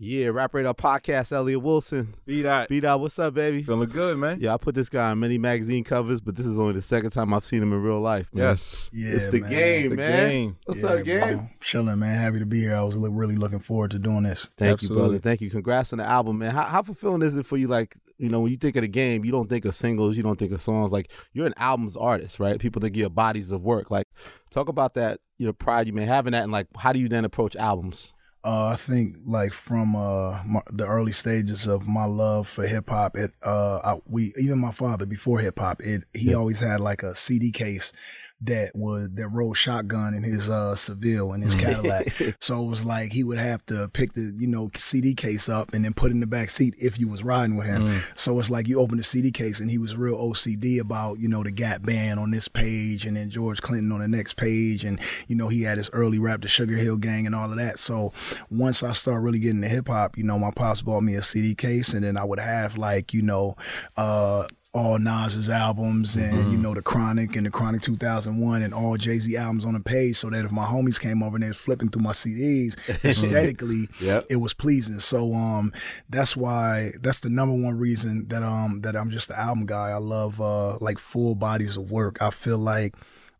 [0.00, 2.14] Yeah, Rap Radar Podcast, Elliott Wilson.
[2.24, 2.68] B dot.
[2.68, 3.64] B Dot, what's up, baby?
[3.64, 4.38] Feeling good, man.
[4.40, 7.10] Yeah, I put this guy on many magazine covers, but this is only the second
[7.10, 8.44] time I've seen him in real life, man.
[8.44, 8.90] Yes.
[8.92, 9.50] Yeah, it's the man.
[9.50, 10.28] game, The man.
[10.28, 10.56] game.
[10.66, 11.36] What's Yeah, up, game?
[11.38, 11.48] bro.
[11.60, 12.16] Chilling, man.
[12.16, 12.76] Happy to be here.
[12.76, 14.48] I was li- really looking forward to doing this.
[14.56, 15.02] Thank Absolutely.
[15.02, 15.18] you, brother.
[15.20, 15.50] Thank you.
[15.50, 16.52] Congrats on the album, man.
[16.52, 17.66] How, how fulfilling is it for you?
[17.66, 20.22] Like, you know, when you think of the game, you don't think of singles, you
[20.22, 20.92] don't think of songs.
[20.92, 22.60] Like, you're an albums artist, right?
[22.60, 23.90] People think you're bodies of work.
[23.90, 24.06] Like,
[24.52, 27.00] talk about that, you know, pride you may have in that, and like, how do
[27.00, 28.12] you then approach albums?
[28.44, 32.88] Uh, I think like from uh my, the early stages of my love for hip
[32.88, 36.80] hop, it uh I, we even my father before hip hop, it he always had
[36.80, 37.92] like a CD case
[38.40, 42.08] that was that rolled shotgun in his uh Seville in his Cadillac.
[42.40, 45.72] so it was like he would have to pick the you know CD case up
[45.72, 47.88] and then put in the back seat if you was riding with him.
[48.14, 51.28] So it's like you open the CD case and he was real OCD about you
[51.28, 54.84] know the Gap Band on this page and then George Clinton on the next page
[54.84, 57.56] and you know he had his early rap the Sugar Hill Gang and all of
[57.56, 57.80] that.
[57.80, 58.12] So
[58.50, 61.22] once I started really getting to hip hop, you know my pops bought me a
[61.22, 63.56] CD case and then I would have like you know
[63.96, 68.96] uh all Nas's albums and you know the Chronic and the Chronic 2001 and all
[68.96, 71.48] Jay Z albums on the page, so that if my homies came over and they
[71.48, 74.26] was flipping through my CDs, aesthetically, Yep.
[74.28, 75.00] it was pleasing.
[75.00, 75.72] So um,
[76.10, 79.90] that's why that's the number one reason that um that I'm just the album guy.
[79.90, 82.18] I love uh like full bodies of work.
[82.20, 82.94] I feel like.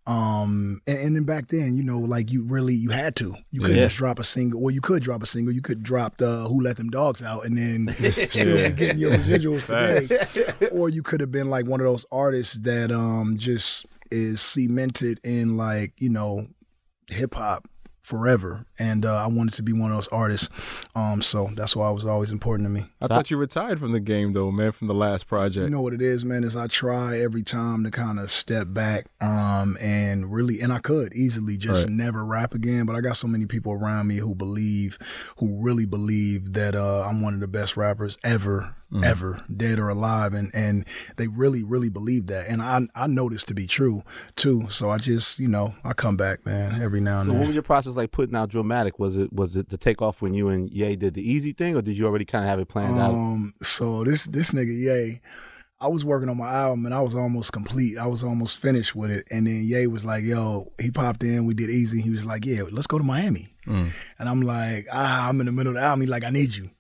[0.09, 3.37] Um and, and then back then, you know, like you really you had to.
[3.53, 3.84] You couldn't Yeah.
[3.87, 4.61] just drop a single.
[4.62, 5.53] Well, you could drop a single.
[5.55, 7.95] You could drop the "Who Let Them Dogs Out" and then
[8.31, 8.69] still Yeah.
[8.69, 12.55] be getting your residuals today or you could have been like one of those artists
[12.62, 16.47] that um just is cemented in like you know
[17.09, 17.69] hip hop
[18.09, 20.48] forever and uh, I wanted to be one of those artists
[20.95, 23.92] um so that's why it was always important to me I thought you retired from
[23.92, 25.64] the game though, man, from the last project.
[25.64, 28.69] you know what it is man is I try every time to kind of step
[28.70, 31.92] back um and really and I could easily just Right.
[31.92, 34.98] never rap again but I got so many people around me who believe
[35.36, 39.05] who really believe that uh I'm one of the best rappers ever Mm-hmm.
[39.05, 40.86] ever dead or alive and and
[41.19, 44.02] they really really believe that and I I know this to be true
[44.35, 47.36] too so I just you know I come back man every now and then.
[47.36, 48.92] So, what was your process like putting out Drillmatic?
[48.98, 51.83] Was it was it the takeoff when you and Ye did the Eazy thing, or
[51.83, 53.12] did you already kind of have it planned out?
[53.12, 55.20] Um, so this this nigga Ye,
[55.80, 57.98] I was working on my album and I was almost complete.
[57.98, 61.45] I was almost finished with it, and then Ye was like, "Yo," he popped in.
[61.45, 62.01] We did Eazy.
[62.01, 63.55] He was like, "Yeah, let's go to Miami."
[64.18, 66.55] And I'm like, "Ah, I'm in the middle of the album." He's like, "I need
[66.55, 66.70] you,"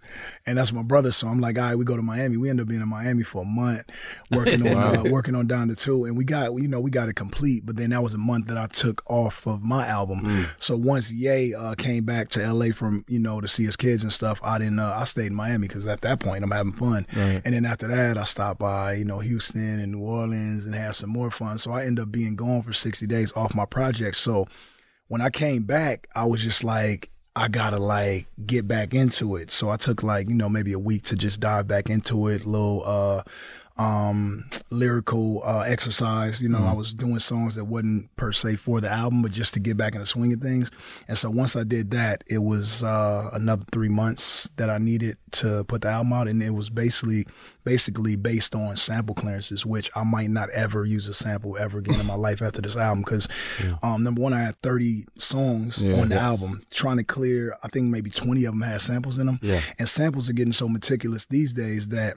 [0.46, 1.12] and that's my brother.
[1.12, 3.22] So I'm like, "All right, we go to Miami." We end up being in Miami
[3.22, 3.82] for a month,
[4.30, 7.14] working on uh, working on Donda 2, and we got you know we got it
[7.14, 7.64] complete.
[7.64, 10.22] But then that was a month that I took off of my album.
[10.60, 14.02] So once Ye uh, came back to LA from you know to see his kids
[14.02, 14.78] and stuff, I didn't.
[14.78, 17.06] Uh, I stayed in Miami because at that point I'm having fun.
[17.44, 20.94] And then after that, I stopped by you know Houston and New Orleans and had
[20.94, 21.58] some more fun.
[21.58, 24.16] So I end up being gone for 60 days off my project.
[24.16, 24.46] So
[25.08, 29.50] when I came back, I was just like, I gotta like get back into it.
[29.50, 32.44] So I took like, you know, maybe a week to just dive back into it,
[32.44, 33.22] a little uh
[33.78, 36.40] um lyrical uh exercise.
[36.42, 39.54] You know, I was doing songs that wasn't per se for the album, but just
[39.54, 40.70] to get back in the swing of things.
[41.06, 45.16] And so once I did that, it was uh another three months that I needed
[45.32, 47.26] to put the album out and it was basically
[47.64, 52.00] basically based on sample clearances, which I might not ever use a sample ever again
[52.00, 53.02] in my life after this album.
[53.04, 53.28] Because
[53.82, 56.00] um, number one, I had 30 songs Yeah.
[56.00, 56.24] on the Yes.
[56.24, 57.56] album, trying to clear.
[57.62, 59.38] I think maybe 20 of them had samples in them.
[59.42, 59.60] Yeah.
[59.78, 62.16] And samples are getting so meticulous these days that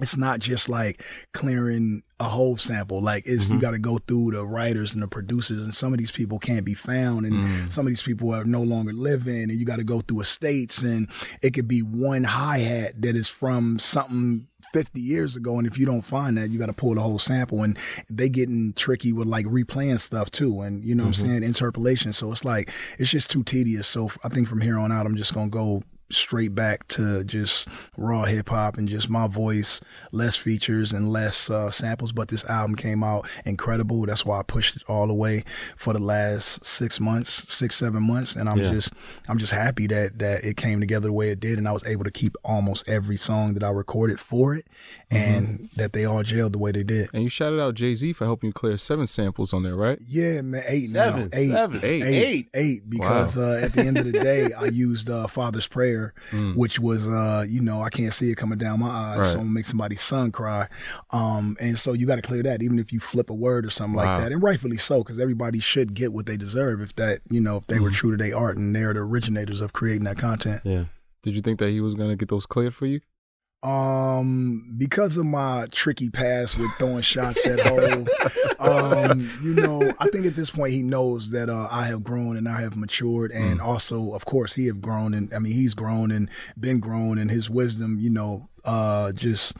[0.00, 1.02] it's not just like
[1.32, 3.02] clearing a whole sample.
[3.02, 3.60] Like it's you mm-hmm.
[3.60, 6.64] got to go through the writers and the producers, and some of these people can't
[6.64, 7.72] be found, and mm.
[7.72, 10.82] some of these people are no longer living, and you got to go through estates,
[10.82, 11.08] and
[11.42, 14.46] it could be one hi hat that is from something.
[14.74, 17.18] 50 years ago and if you don't find that you got to pull the whole
[17.18, 17.76] sample and
[18.08, 21.30] they getting tricky with like replaying stuff too and you know what i'm mm-hmm.
[21.30, 24.78] saying interpolation so it's like it's just too tedious so f- i think from here
[24.78, 27.66] on out i'm just gonna go straight back to just
[27.96, 29.80] raw hip hop and just my voice,
[30.12, 32.12] less features and less uh, samples.
[32.12, 34.06] But this album came out incredible.
[34.06, 35.44] That's why I pushed it all the way
[35.76, 38.70] for the last six months, six seven months, and I'm Yeah.
[38.72, 38.92] just
[39.28, 41.84] I'm just happy that that it came together the way it did, and I was
[41.84, 44.66] able to keep almost every song that I recorded for it,
[45.10, 47.08] and that they all jailed the way they did.
[47.12, 49.98] And you shouted out Jay Z for helping you clear seven samples on there, right?
[50.06, 52.02] Yeah, man, eight Seven, now, eight, seven, Eight.
[52.04, 55.99] eight, eight, because uh, at the end of the day, I used uh, Father's Prayer,
[56.54, 59.26] which was, uh, you know, I can't see it coming down my eyes, Right.
[59.26, 60.68] so I'm gonna make somebody's son cry.
[61.10, 63.70] Um, and so you got to clear that, even if you flip a word or
[63.70, 64.14] something Wow.
[64.14, 67.40] like that, and rightfully so, because everybody should get what they deserve if that, you
[67.40, 70.18] know, if they were true to their art and they're the originators of creating that
[70.18, 70.62] content.
[70.64, 70.84] Yeah.
[71.22, 73.00] Did you think that he was gonna get those cleared for you?
[73.62, 78.08] Um, because of my tricky past with throwing shots at Hov,
[78.58, 82.38] um, you know, I think at this point he knows that uh, I have grown
[82.38, 85.74] and I have matured, and also, of course, he have grown, and I mean, he's
[85.74, 89.54] grown and been grown, and his wisdom, you know, uh, just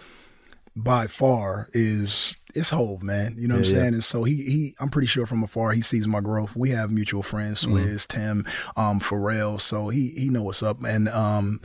[0.75, 3.35] by far is it's Hov, man.
[3.39, 3.83] You know what I'm Yeah, yeah.
[3.83, 3.95] saying?
[3.95, 6.57] And so he he I'm pretty sure from afar he sees my growth.
[6.57, 7.97] We have mutual friends, Mm-hmm.
[8.09, 8.47] Tim,
[8.77, 9.61] um, Pharrell.
[9.61, 10.83] So he he know what's up.
[10.85, 11.61] And um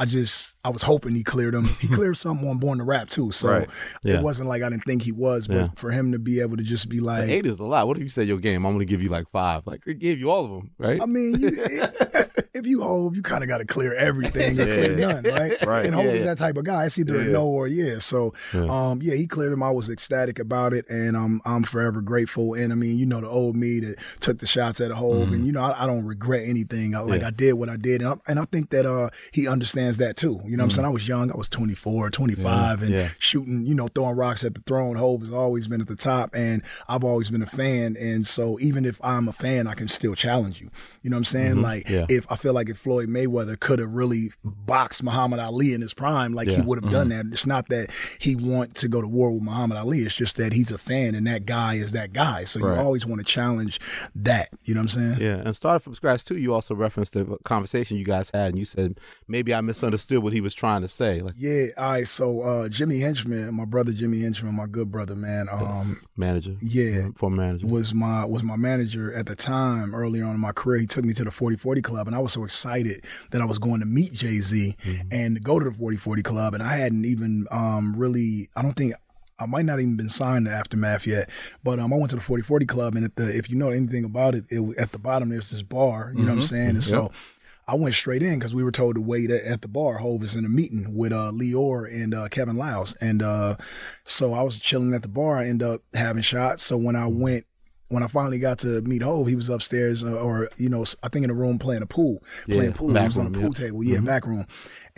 [0.00, 1.64] I just I was hoping he cleared him.
[1.80, 3.32] He cleared something on Born to Rap too.
[3.32, 3.68] So Right.
[4.04, 4.14] Yeah.
[4.16, 5.68] it wasn't like I didn't think he was, but Yeah.
[5.76, 7.86] for him to be able to just be like Eight is a lot.
[7.88, 8.64] What if you said your game?
[8.64, 9.66] I'm going to give you like five.
[9.66, 11.00] Like, I gave you all of them, right?
[11.02, 14.64] I mean, you, it, if you hold, you kind of got to clear everything or
[14.66, 15.52] clear none, right?
[15.66, 15.84] Right.
[15.86, 16.26] And Hov Yeah, is yeah.
[16.26, 16.86] that type of guy.
[16.86, 17.98] It's either a no or a yeah.
[17.98, 18.66] So, Yeah.
[18.68, 19.62] um, yeah, he cleared him.
[19.62, 22.54] I was ecstatic about it, and I'm I'm forever grateful.
[22.54, 25.44] And I mean, you know, the old me that took the shots at Hov, and
[25.46, 26.94] you know, I, I don't regret anything.
[26.94, 27.20] I, like Mm-hmm.
[27.22, 27.26] Yeah.
[27.26, 30.16] I did what I did, and I, and I think that uh he understands that
[30.16, 30.40] too.
[30.44, 31.32] You know, what I'm saying I was young.
[31.32, 32.98] I was 24, 25, and Mm-hmm.
[32.98, 33.08] Yeah.
[33.18, 34.96] shooting, you know, throwing rocks at the throne.
[34.96, 37.96] Hov has always been at the top, and I've always been a fan.
[37.98, 40.70] And so, even if I'm a fan, I can still challenge you.
[41.02, 41.62] You know what I'm saying?
[41.62, 41.94] Like, Mm-hmm.
[41.94, 42.06] Yeah.
[42.10, 45.94] if I feel like if Floyd Mayweather could have really boxed Muhammad Ali in his
[45.94, 46.58] prime, like he Yeah.
[46.60, 46.68] Mm-hmm.
[46.68, 47.24] would have done that.
[47.32, 50.00] It's not that he want to go to war with Muhammad Ali.
[50.00, 52.44] It's just that he's a fan, and that guy is that guy.
[52.44, 52.74] So Right.
[52.74, 53.80] you always want to challenge
[54.16, 54.48] that.
[54.64, 55.20] You know what I'm saying?
[55.20, 56.36] Yeah, and started from scratch too.
[56.36, 58.98] You also referenced the conversation you guys had, and you said
[59.28, 61.20] maybe I misunderstood what he was trying to say.
[61.20, 62.08] Like Yeah, all right.
[62.08, 65.48] So uh, Jimmy Henchman, my brother Jimmy Henchman, my good brother, man.
[65.48, 67.66] Um, manager, yeah, former manager.
[67.66, 70.80] was my was my manager at the time earlier on in my career.
[70.80, 73.58] He took me to the 40/40 club and I was so excited that I was
[73.58, 74.76] going to meet Jay-Z
[75.10, 78.74] and to go to the 40/40 club and I hadn't even um really I don't
[78.74, 78.94] think
[79.40, 81.30] I might not even been signed to Aftermath yet,
[81.62, 84.04] but um, I went to the 40/40 club and at the if you know anything
[84.04, 86.70] about it, it at the bottom there's this bar, you know what I'm saying?
[86.70, 87.12] And so
[87.68, 89.98] I went straight in because we were told to wait at, at the bar.
[89.98, 93.56] Hov is in a meeting with uh, Lyor and uh, Kevin Liles, and uh,
[94.04, 95.36] so I was chilling at the bar.
[95.36, 96.64] I ended up having shots.
[96.64, 97.44] So when I went,
[97.88, 101.08] when I finally got to meet Hov, he was upstairs, uh, or you know, I
[101.08, 102.94] think in a room playing a pool, playing Yeah, pool.
[102.96, 103.66] He was on a room, pool yeah.
[103.66, 104.46] table, yeah, back room.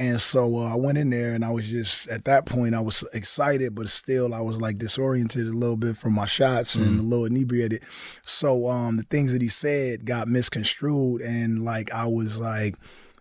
[0.01, 2.81] And so uh, I went in there, and I was just at that point, I
[2.81, 6.99] was excited, but still, I was like disoriented a little bit from my shots and
[6.99, 7.83] a little inebriated.
[8.25, 12.77] So um, the things that he said got misconstrued, and like I was like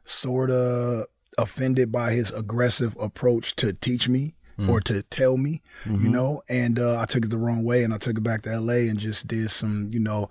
[0.06, 4.36] sort of offended by his aggressive approach to teach me
[4.70, 7.94] or to tell me, you know, and uh, I took it the wrong way, and
[7.94, 8.88] I took it back to L.A.
[8.88, 10.30] and just did some, you know.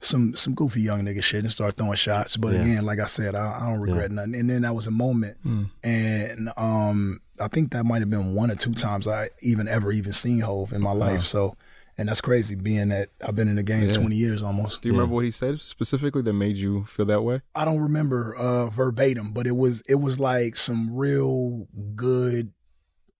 [0.00, 2.60] Some some goofy young nigga shit and start throwing shots, but Yeah.
[2.60, 4.36] again, like I said, I, I don't regret nothing.
[4.36, 5.36] And then that was a moment,
[5.82, 9.90] and um, I think that might have been one or two times I even ever
[9.90, 11.22] even seen Hov in my life.
[11.24, 11.56] So,
[11.96, 13.92] and that's crazy, being that I've been in the game Yeah.
[13.94, 14.82] twenty years almost.
[14.82, 17.40] Do you remember what he said specifically that made you feel that way?
[17.56, 21.66] I don't remember uh, verbatim, but it was it was like some real
[21.96, 22.52] good,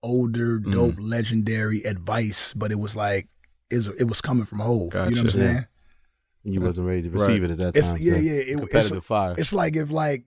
[0.03, 0.73] older, Mm.
[0.73, 2.53] dope, legendary advice.
[2.55, 3.27] But it was like
[3.69, 4.95] is it was coming from Hov.
[4.95, 5.31] You know what I'm Gotcha.
[5.33, 5.67] saying?
[6.49, 6.55] Yeah.
[6.55, 7.99] you wasn't ready to receive it at that It's time.
[8.00, 8.33] yeah, so yeah.
[8.33, 9.35] It, competitive it's, fire.
[9.39, 10.25] It's like if like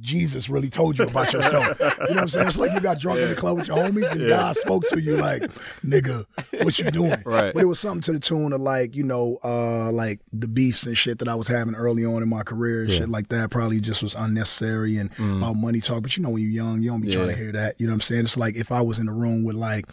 [0.00, 1.78] Jesus really told you about yourself.
[1.78, 2.48] you know what I'm saying?
[2.48, 5.00] It's like you got drunk in the club with your homies and God spoke to
[5.00, 5.42] you like,
[5.84, 6.24] nigga,
[6.62, 7.10] what you doing?
[7.30, 7.52] Right.
[7.54, 10.84] But it was something to the tune of like, you know, uh, like the beefs
[10.86, 13.00] and shit that I was having early on in my career and Yeah.
[13.00, 16.02] shit like that probably just was unnecessary and about money talk.
[16.02, 17.78] But you know when you're young, you don't be trying to hear that.
[17.80, 18.24] You know what I'm saying?
[18.24, 19.84] It's like if I was in the room with like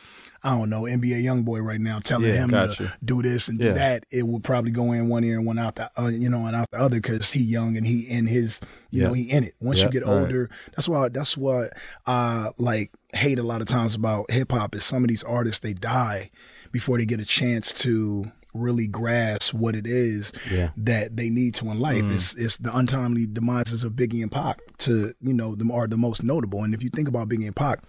[0.48, 2.84] I don't know, NBA YoungBoy right now telling Yeah, him gotcha.
[2.86, 3.70] to do this and Yeah.
[3.70, 6.30] do that, it would probably go in one ear and one out the, uh, you
[6.30, 8.60] know, and out the other because he young and he in his,
[8.90, 9.08] you Yeah.
[9.10, 9.56] know, he in it.
[9.60, 10.12] Once you get right.
[10.22, 11.74] older, that's why that's what
[12.06, 15.60] I like hate a lot of times about hip hop is some of these artists
[15.60, 16.30] they die
[16.72, 20.70] before they get a chance to really grasp what it is Yeah.
[20.78, 22.06] that they need to in life.
[22.10, 25.98] It's it's the untimely demises of Biggie and Pac to you know them are the
[25.98, 26.64] most notable.
[26.64, 27.80] And if you think about Biggie and Pac,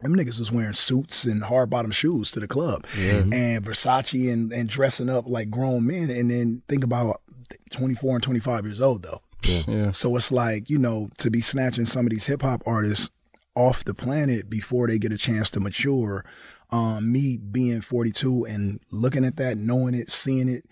[0.00, 2.84] them niggas was wearing suits and hard bottom shoes to the club
[3.32, 6.10] and Versace and, and dressing up like grown men.
[6.10, 7.22] And then think about
[7.70, 9.22] 24 and 25 years old though.
[9.66, 9.90] Yeah.
[9.92, 13.10] So it's like, you know, to be snatching some of these hip hop artists
[13.54, 16.24] off the planet before they get a chance to mature.
[16.70, 20.64] Um, me being 42 and looking at that, knowing it, seeing it,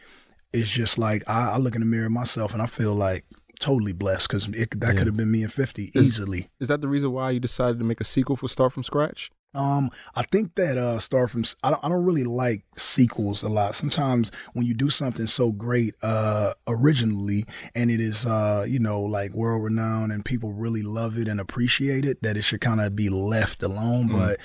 [0.53, 3.25] it's just like I, I look in the mirror myself and I feel like
[3.59, 6.51] totally blessed because that could have been me in 50 easily.
[6.61, 9.31] Is that the reason why you decided to make a sequel for Start from Scratch?
[9.55, 13.49] Um, I think that uh, start from I don't I don't really like sequels a
[13.49, 13.75] lot.
[13.75, 17.45] Sometimes when you do something so great uh, originally
[17.75, 21.41] and it is uh, you know like world renowned and people really love it and
[21.41, 24.09] appreciate it, that it should kind of be left alone.
[24.09, 24.41] But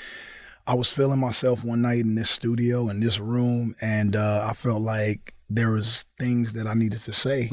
[0.68, 4.54] I was feeling myself one night in this studio in this room, and uh, I
[4.54, 7.50] felt like there was things that I needed to say,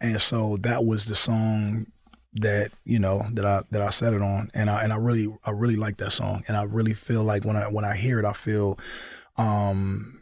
[0.00, 1.86] and so that was the song
[2.34, 5.26] that you know that I that I set it on, and I and I really
[5.44, 8.18] I really like that song, and I really feel like when I when I hear
[8.18, 8.78] it, I feel,
[9.36, 10.20] um,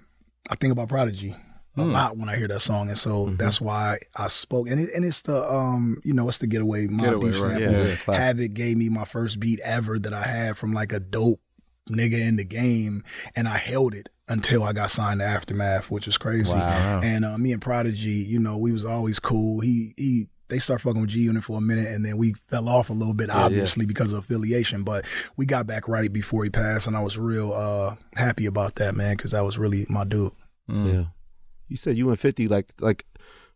[0.49, 1.37] I think about Prodigy
[1.77, 1.93] a Hmm.
[1.93, 3.39] lot when I hear that song, and so Mhm.
[3.39, 6.89] that's why I spoke, and it, and it's the um you know it's the getaway
[6.89, 7.61] Mobb Getaway, Deep right.
[7.61, 8.15] Yeah, yeah.
[8.17, 11.41] Havoc gave me my first beat ever that I had from like a dope
[11.89, 13.05] nigga in the game,
[13.37, 16.53] and I held it until I got signed to Aftermath, which is crazy.
[16.53, 17.01] Wow.
[17.03, 19.61] And uh, me and Prodigy, you know, we was always cool.
[19.61, 22.69] He he they start fucking with G Unit for a minute, and then we fell
[22.69, 23.45] off a little bit, Yeah, yeah.
[23.45, 24.83] obviously because of affiliation.
[24.83, 25.07] But
[25.37, 28.95] we got back right before he passed, and I was real uh, happy about that,
[28.95, 30.33] man, because that was really my dude.
[30.69, 30.93] Mm.
[30.95, 31.05] Yeah.
[31.69, 33.07] You said you and 50, like, like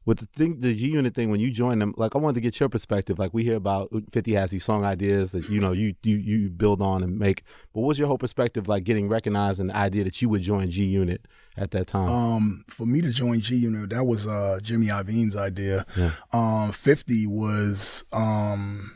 [0.07, 2.41] with the thing, the G Unit thing, when you joined them, like, I wanted to
[2.41, 3.19] get your perspective.
[3.19, 6.51] Like, we hear about 50 has these song ideas that, you know, you, you, you
[6.51, 7.43] build on and make.
[7.73, 10.71] But what's your whole perspective, like, getting recognized and the idea that you would join
[10.71, 12.09] G Unit at that time?
[12.09, 15.87] Um, for me to join G Unit, that was uh Jimmy Iovine's idea.
[15.97, 16.11] Yeah.
[16.33, 18.93] Um, Fifty was um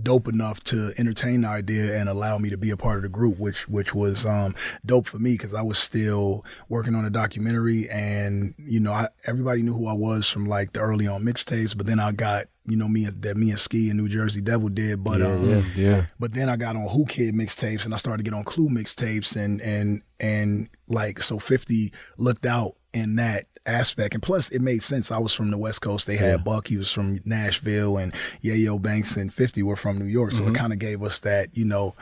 [0.00, 3.08] dope enough to entertain the idea and allow me to be a part of the
[3.08, 7.10] group, which which was um dope for me because I was still working on a
[7.10, 11.22] documentary and you know I, everybody knew who I was from like the early on
[11.22, 14.42] mixtapes, but then I got you know me that me and Ski and Nu Jerzey
[14.42, 16.06] Devil did, but yeah, um, yeah, yeah.
[16.18, 18.68] but then I got on Whoo Kid mixtapes and I started to get on Clue
[18.68, 24.60] mixtapes and and and like so 50 looked out in that aspect and plus it
[24.60, 25.10] made sense.
[25.10, 26.06] I was from the West Coast.
[26.06, 26.36] They had Yeah.
[26.36, 30.32] Buck, he was from Nashville and Yayo Banks and 50 were from New York.
[30.32, 30.54] So Mm-hmm.
[30.54, 31.94] it kind of gave us that, you know,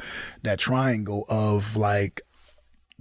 [0.42, 2.22] that triangle of like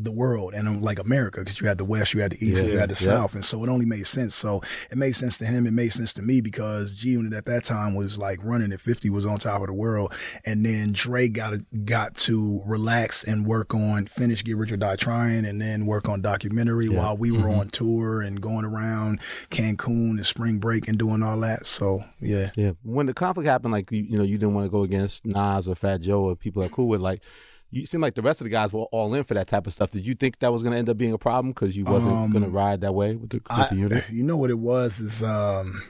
[0.03, 2.57] the world and um, like America because you had the West, you had the East,
[2.63, 3.11] Yeah, you had the yeah.
[3.11, 4.35] South, and so it only made sense.
[4.35, 5.65] So it made sense to him.
[5.67, 8.81] It made sense to me because G Unit at that time was like running at
[8.81, 10.13] fifty was on top of the world,
[10.45, 11.53] and then Dre got
[11.85, 16.09] got to relax and work on finish Get Rich or Die Trying, and then work
[16.09, 16.97] on documentary Yeah.
[16.97, 17.57] while we were Mhm.
[17.59, 21.65] on tour and going around Cancun and spring break and doing all that.
[21.65, 22.51] So yeah.
[22.55, 22.71] Yeah.
[22.83, 25.67] When the conflict happened, like, you, you know, you didn't want to go against Nas
[25.67, 27.21] or Fat Joe or people that are cool with, like,
[27.71, 29.73] you seem like the rest of the guys were all in for that type of
[29.73, 29.91] stuff.
[29.91, 32.13] Did you think that was going to end up being a problem because you wasn't
[32.13, 34.03] Um, going to ride that way with the, with I, the unit?
[34.11, 35.81] you know what it was is um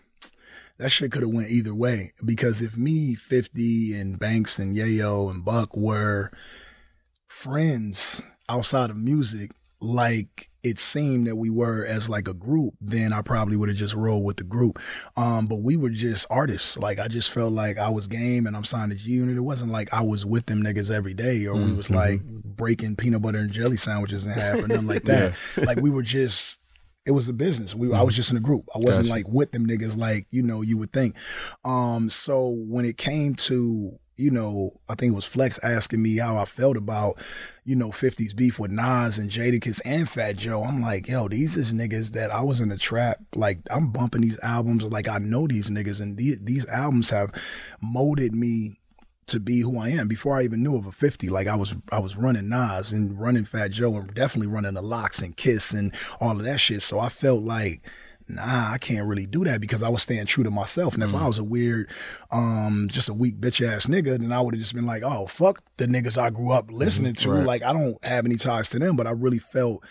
[0.78, 5.30] that shit could have went either way because if me 50 and banks and yayo
[5.30, 6.32] and buck were
[7.28, 13.12] friends outside of music like it seemed that we were as like a group then
[13.12, 14.80] i probably would have just rolled with the group
[15.18, 18.56] um but we were just artists like i just felt like i was game and
[18.56, 21.56] i'm signed G unit it wasn't like i was with them niggas every day or
[21.56, 21.96] we was Mhm.
[21.96, 25.90] like breaking peanut butter and jelly sandwiches in half or nothing like that like we
[25.90, 26.60] were just
[27.04, 27.74] it was a business.
[27.74, 28.66] We I was just in a group.
[28.76, 29.16] I wasn't Gotcha.
[29.16, 31.16] like with them niggas like, you know, you would think.
[31.66, 36.18] Um so when it came to, you know, I think it was Flex asking me
[36.18, 37.18] how I felt about,
[37.64, 40.64] you know, 50s beef with Nas and Jadakiss and Fat Joe.
[40.64, 43.20] I'm like, yo, these is niggas that I was in the trap.
[43.36, 47.32] Like I'm bumping these albums like I know these niggas and these, these albums have
[47.82, 48.78] molded me
[49.28, 51.30] to be who I am before I even knew of a 50.
[51.30, 54.82] Like I was I was running Nas and running Fat Joe and definitely running the
[54.82, 56.82] LOX and kiss and all of that shit.
[56.82, 57.82] So I felt like
[58.28, 60.94] Nah, I can't really do that because I was staying true to myself.
[60.94, 61.90] And if I was a weird,
[62.32, 65.28] um, just a weak bitch ass nigga, then I would have just been like, oh,
[65.28, 67.32] fuck the niggas I grew up listening to.
[67.32, 67.46] Right.
[67.46, 69.84] Like, I don't have any ties to them, but I really felt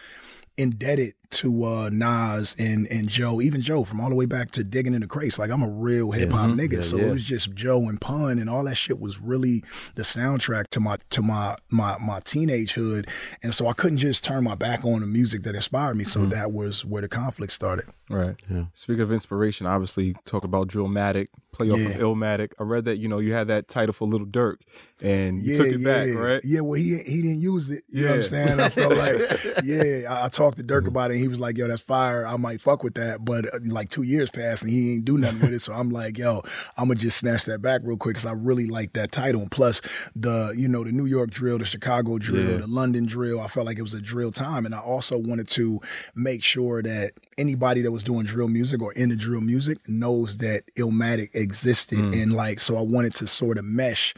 [0.56, 4.64] indebted to uh Nas and and Joe, even Joe from all the way back to
[4.64, 5.38] digging in the crates.
[5.38, 6.58] Like I'm a real hip hop Mhm.
[6.60, 6.72] nigga.
[6.74, 7.04] Yeah, so yeah.
[7.06, 9.62] it was just Joe and Pun and all that shit was really
[9.94, 13.06] the soundtrack to my to my my my teenage hood.
[13.42, 16.04] And so I couldn't just turn my back on the music that inspired me.
[16.04, 17.86] So that was where the conflict started.
[18.08, 18.34] Right.
[18.50, 18.64] Yeah.
[18.74, 21.98] Speaking of inspiration, obviously talk about Drillmatic, play off of Yeah.
[21.98, 22.50] Illmatic.
[22.58, 24.56] I read that you know you had that title for Lil Durk,
[25.00, 26.40] and you took it back, right?
[26.44, 27.84] Yeah, well, he he didn't use it.
[27.88, 28.60] You know what I'm saying?
[28.60, 29.20] I felt like,
[29.64, 31.18] yeah, I, I talked to Dirk about it.
[31.20, 32.26] He was like, yo, that's fire.
[32.26, 33.24] I might fuck with that.
[33.24, 35.60] But uh, like two years passed and he ain't do nothing with it.
[35.62, 36.42] So I'm like, yo,
[36.76, 39.42] I'm going to just snatch that back real quick because I really like that title.
[39.42, 39.80] And plus,
[40.16, 42.56] the, you know, the New York drill, the Chicago drill, Yeah.
[42.58, 44.66] the London drill, I felt like it was a drill time.
[44.66, 45.80] And I also wanted to
[46.14, 50.62] make sure that anybody that was doing drill music or into drill music knows that
[50.76, 51.98] Illmatic existed.
[51.98, 54.14] And like, so I wanted to sort of mesh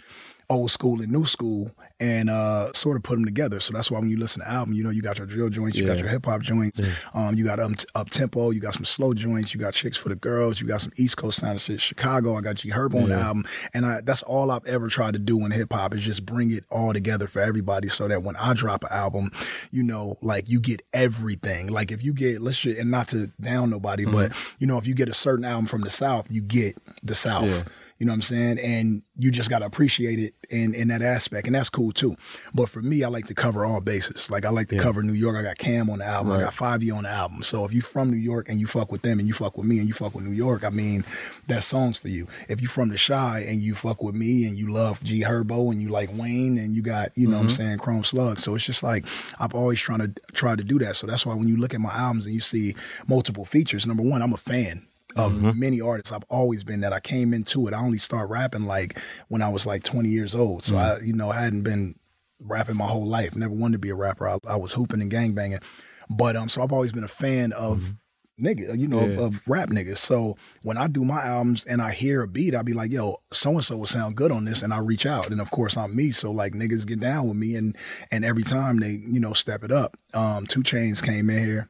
[0.51, 1.71] old school and new school
[2.01, 3.61] and uh sort of put them together.
[3.61, 5.77] So that's why when you listen to album, you know, you got your drill joints,
[5.77, 6.81] you got your hip hop joints,
[7.15, 10.09] um, you got up, up tempo, you got some slow joints, you got chicks for
[10.09, 11.81] the girls, you got some East Coast sound of shit.
[11.81, 15.13] Chicago, I got G Herb on the album, and I, that's all I've ever tried
[15.13, 18.23] to do in hip hop is just bring it all together for everybody, so that
[18.23, 19.31] when I drop an album,
[19.71, 21.69] you know, like you get everything.
[21.69, 24.55] Like if you get let's just, and not to down nobody, but Mm-hmm.
[24.61, 27.69] you know, if you get a certain album from the South, you get the South.
[28.03, 28.07] Yeah.
[28.07, 28.59] You know what I'm saying?
[28.59, 31.47] And you just got to appreciate it in, in that aspect.
[31.47, 32.17] And that's cool too.
[32.53, 34.29] But for me, I like to cover all bases.
[34.29, 35.37] Like I like to cover New York.
[35.37, 36.33] I got Cam on the album.
[36.33, 37.45] I got Five on the album.
[37.45, 39.67] So if you from New York and you fuck with them and you fuck with
[39.67, 41.05] me and you fuck with New York, I mean,
[41.47, 42.27] that song's for you.
[42.49, 45.71] If you from the Chi and you fuck with me and you love G Herbo
[45.71, 47.57] and you like Wayne and you got, you know what I'm mm-hmm.
[47.57, 48.41] saying, Chrome Slug.
[48.41, 49.05] So it's just like
[49.39, 50.97] I've always trying to try to do that.
[50.97, 52.75] So that's why when you look at my albums and you see
[53.07, 56.13] multiple features, number one, I'm a fan of many artists.
[56.13, 56.93] I've always been that.
[56.93, 57.75] I came into it.
[57.75, 60.65] I only start rapping like when I was like 20 years old.
[60.65, 61.95] So I, you know, I hadn't been
[62.41, 63.37] rapping my whole life.
[63.37, 64.29] Never wanted to be a rapper.
[64.29, 65.63] I, I was hooping and gangbanging.
[66.11, 67.95] But um, so I've always been a fan of
[68.41, 69.99] nigga, you know, of, of rap niggas.
[69.99, 73.19] So when I do my albums and I hear a beat, I'll be like, yo,
[73.33, 75.31] so and so will sound good on this, and I reach out.
[75.31, 76.11] And of course I'm me.
[76.11, 77.77] So like niggas get down with me and
[78.11, 79.97] and every time they, you know, step it up.
[80.15, 81.69] Um, 2 Chainz came in here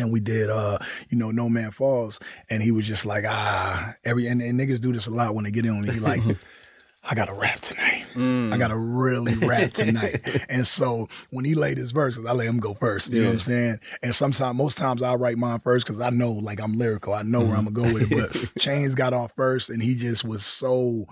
[0.00, 0.78] and we did uh
[1.08, 4.80] you know no man falls and he was just like ah every and, and niggas
[4.80, 6.22] do this a lot when they get in on he like
[7.02, 8.04] I gotta rap tonight.
[8.14, 10.44] I gotta really rap tonight.
[10.50, 13.10] and so when he laid his verses, I let him go first.
[13.10, 13.80] You know what I'm saying?
[14.02, 17.14] And sometimes, most times, I write mine first because I know, like, I'm lyrical.
[17.14, 18.18] I know where I'm gonna go with it.
[18.18, 21.06] But Chainz got off first, and he just was so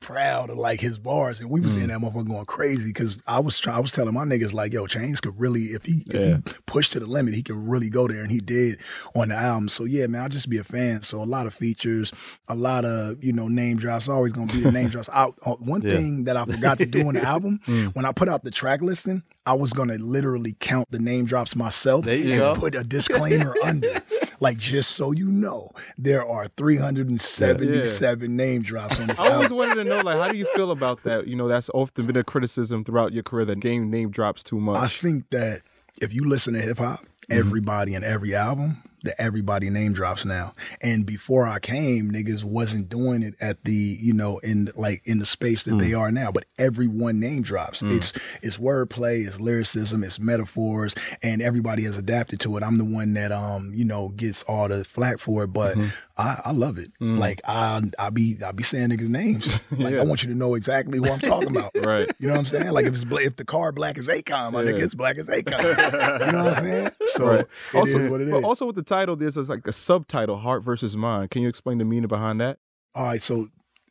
[0.00, 3.40] proud of like his bars, and we was in that motherfucker going crazy because I
[3.40, 6.14] was try- I was telling my niggas like, yo, Chainz could really if he if
[6.46, 8.80] he pushed to the limit, he can really go there, and he did
[9.14, 9.68] on the album.
[9.68, 11.02] So yeah, man, I'll just be a fan.
[11.02, 12.12] So a lot of features,
[12.48, 14.08] a lot of you know name drops.
[14.08, 15.08] Always gonna be the name drops.
[15.12, 17.60] Out uh, one thing that I forgot to do on the album
[17.94, 21.56] when I put out the track listing, I was gonna literally count the name drops
[21.56, 22.54] myself and go.
[22.54, 24.00] put a disclaimer under.
[24.40, 29.36] Like just so you know, there are 377 name drops on this I album.
[29.36, 31.26] always wanted to know, like, how do you feel about that?
[31.26, 34.60] You know, that's often been a criticism throughout your career that game name drops too
[34.60, 34.76] much.
[34.78, 35.62] I think that
[36.00, 37.40] if you listen to hip hop, Mm-hmm.
[37.40, 40.54] everybody in every album, the everybody name drops now.
[40.80, 45.18] And before I came, niggas wasn't doing it at the, you know, in like in
[45.18, 45.80] the space that Mm.
[45.80, 46.32] they are now.
[46.32, 47.82] But everyone name drops.
[47.82, 48.12] It's
[48.42, 52.62] it's wordplay, it's lyricism, it's metaphors, and everybody has adapted to it.
[52.62, 55.88] I'm the one that um, you know, gets all the flack for it, but Mm-hmm.
[56.18, 56.90] I, I love it.
[57.00, 57.18] Mm.
[57.18, 59.60] Like I I be I be saying niggas names.
[59.78, 61.70] Like I want you to know exactly who I'm talking about.
[61.76, 62.10] Right.
[62.18, 62.72] You know what I'm saying?
[62.72, 64.84] Like if it's if the car black as Akon, my nigga, Yeah.
[64.84, 65.62] it's black as Akon.
[66.26, 66.90] you know what I'm saying?
[67.06, 67.46] So Right.
[67.74, 70.96] also, is what it but also with the title, there's like a subtitle, "Heart versus
[70.96, 72.58] Mind." Can you explain the meaning behind that?
[72.94, 73.48] All right, so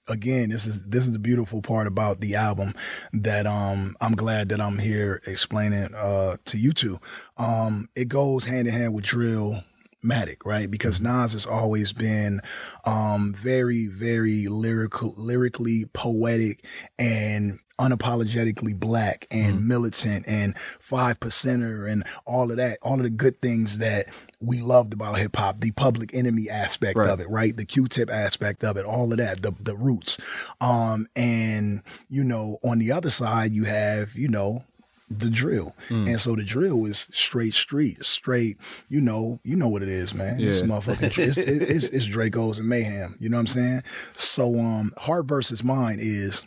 [0.10, 2.74] again, this is this is the beautiful part about the album
[3.14, 7.00] that um I'm glad that I'm here explaining uh to you two.
[7.38, 9.64] Um it goes hand in hand with drill
[10.06, 10.70] Matic, right?
[10.70, 12.42] Because Nas has always been
[12.86, 16.64] um very, very lyrical lyrically poetic
[17.00, 23.10] and unapologetically black and militant and five percenter and all of that, all of the
[23.10, 24.08] good things that
[24.40, 27.10] we loved about hip hop, the public enemy aspect Right.
[27.10, 27.56] of it, right?
[27.56, 30.18] The Q-tip aspect of it, all of that, the the roots.
[30.62, 34.64] Um, and you know, on the other side, you have you know
[35.10, 38.58] the drill, and so the drill is straight street, straight.
[38.90, 40.40] You know, you know what it is, man.
[40.42, 40.66] It's Yeah.
[40.68, 41.18] motherfucking.
[41.18, 43.16] it's, it's, it's Dracos and mayhem.
[43.20, 43.84] You know what I'm saying?
[44.16, 46.44] So, um, heart versus mind is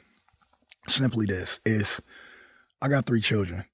[0.86, 2.02] simply this: is
[2.82, 3.64] I got three children.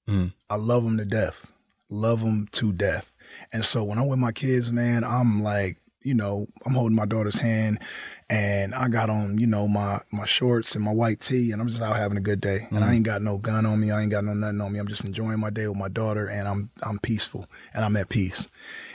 [0.49, 1.45] I love them to death.
[1.89, 3.11] Love them to death.
[3.53, 7.05] And so when I'm with my kids, man, I'm like, you know, I'm holding my
[7.05, 7.79] daughter's hand
[8.29, 11.67] and I got on, you know, my my shorts and my white tee and I'm
[11.67, 12.67] just out having a good day.
[12.71, 13.91] And I ain't got no gun on me.
[13.91, 14.79] I ain't got no nothing on me.
[14.79, 18.09] I'm just enjoying my day with my daughter and I'm I'm peaceful and I'm at
[18.09, 18.47] peace.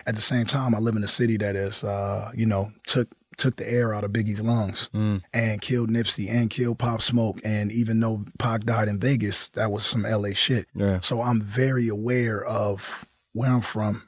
[0.07, 3.09] At the same time, I live in a city that is uh, you know, took
[3.39, 7.41] took the air out of Biggie's lungs and killed Nipsey and killed Pop Smoke.
[7.45, 10.67] And even though Pac died in Vegas, that was some LA shit.
[10.75, 11.01] Yeah.
[11.01, 14.03] So I'm very aware of where I'm from,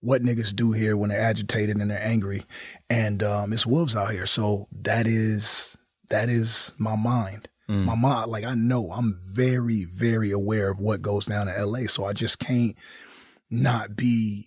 [0.00, 2.42] what niggas do here when they're agitated and they're angry,
[2.88, 4.26] and um, it's wolves out here.
[4.26, 5.76] So that is
[6.10, 7.48] that is my mind.
[7.84, 11.88] My mind, like I know, I'm very, very aware of what goes down in LA.
[11.88, 12.76] So I just can't
[13.50, 14.46] not be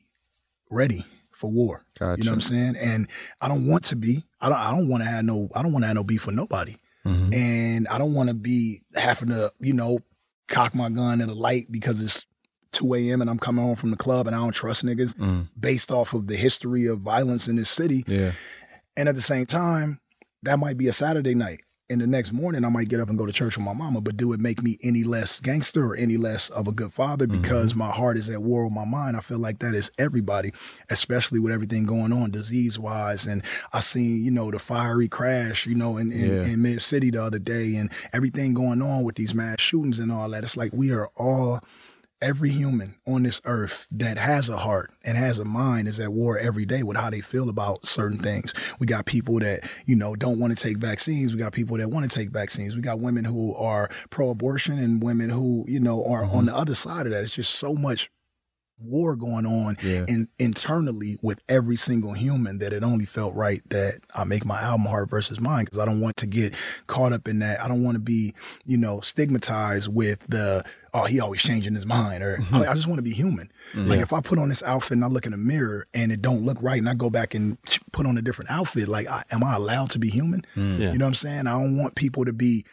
[0.72, 1.84] ready for war.
[2.18, 2.76] You know what I'm saying?
[2.78, 3.10] And
[3.42, 4.26] I don't want to be.
[4.40, 4.58] I don't.
[4.58, 5.50] I don't want to have no.
[5.54, 6.78] I don't want to have no beef with nobody.
[7.34, 10.00] And I don't want to be having to, you know,
[10.48, 12.26] cock my gun at a light because it's
[12.74, 13.22] 2 a.m.
[13.22, 15.48] and I'm coming home from the club and I don't trust niggas mm.
[15.60, 18.04] based off of the history of violence in this city.
[18.08, 18.32] Yeah.
[18.96, 20.00] And at the same time,
[20.44, 21.62] that might be a Saturday night.
[21.92, 24.00] And the next morning, I might get up and go to church with my mama.
[24.00, 27.26] But do it make me any less gangster or any less of a good father
[27.26, 27.42] mm-hmm.
[27.42, 29.18] because my heart is at war with my mind?
[29.18, 30.54] I feel like that is everybody,
[30.92, 33.26] especially with everything going on disease wise.
[33.26, 36.44] And I seen, you know, the fiery crash, you know, in, in, Yeah.
[36.44, 40.12] in Mid City the other day and everything going on with these mass shootings and
[40.12, 40.44] all that.
[40.44, 41.60] It's like we are all
[42.22, 46.12] every human on this earth that has a heart and has a mind is at
[46.12, 48.54] war every day with how they feel about certain things.
[48.80, 51.34] We got people that, you know, don't want to take vaccines.
[51.34, 52.76] We got people that want to take vaccines.
[52.76, 56.46] We got women who are pro abortion and women who, you know, are on mm-hmm.
[56.48, 57.24] the other side of that.
[57.24, 58.10] It's just so much
[58.82, 60.06] war going on Yeah.
[60.08, 64.62] in, internally with every single human that it only felt right that I make my
[64.62, 66.56] album Heart versus Mind because I don't want to get
[66.88, 67.64] caught up in that.
[67.64, 68.34] I don't want to be,
[68.66, 70.64] you know, stigmatized with the,
[70.94, 73.52] oh, he always changing his mind or I, I just want to be human.
[73.74, 73.90] Mm-hmm.
[73.90, 76.22] Like if I put on this outfit and I look in the mirror and it
[76.22, 77.58] don't look right and I go back and
[77.92, 80.46] put on a different outfit, like, I, am I allowed to be human?
[80.56, 80.80] Mm.
[80.80, 80.92] Yeah.
[80.92, 81.48] You know what I'm saying?
[81.48, 82.66] I don't want people to be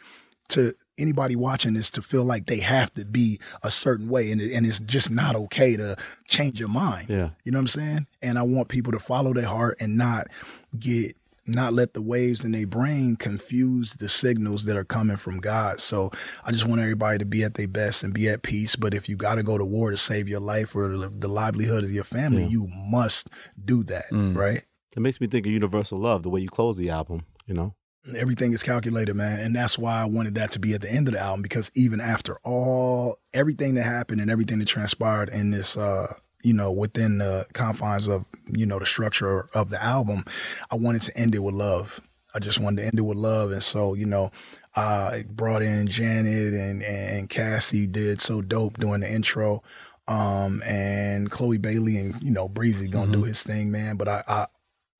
[0.49, 4.41] to anybody watching this to feel like they have to be a certain way and,
[4.41, 5.95] it, and it's just not okay to
[6.27, 7.09] change your mind.
[7.09, 7.29] Yeah.
[7.43, 8.07] You know what I'm saying?
[8.21, 10.27] And I want people to follow their heart and not
[10.77, 11.15] get
[11.49, 15.79] not let the waves in their brain confuse the signals that are coming from God.
[15.79, 16.11] So
[16.43, 18.75] I just want everybody to be at their best and be at peace.
[18.75, 21.85] But if you got to go to war to save your life or the livelihood
[21.85, 22.49] of your family, Yeah.
[22.49, 23.29] you must
[23.63, 24.35] do that, mm.
[24.35, 24.63] right?
[24.95, 27.75] It makes me think of Universal Love, the way you close the album, you know?
[28.15, 29.39] Everything is calculated, man.
[29.39, 31.71] And that's why I wanted that to be at the end of the album because
[31.73, 36.71] even after all everything that happened and everything that transpired in this uh you know,
[36.71, 40.23] within the confines of, you know, the structure of the album,
[40.71, 41.99] I wanted to end it with love.
[42.33, 43.51] I just wanted to end it with love.
[43.51, 44.31] And so, you know,
[44.75, 49.63] I brought in Janet and, and Cassie did so dope doing the intro.
[50.07, 53.97] Um, and Chloe Bailey and, you know, Breezy gonna do his thing, man.
[53.97, 54.45] But I, I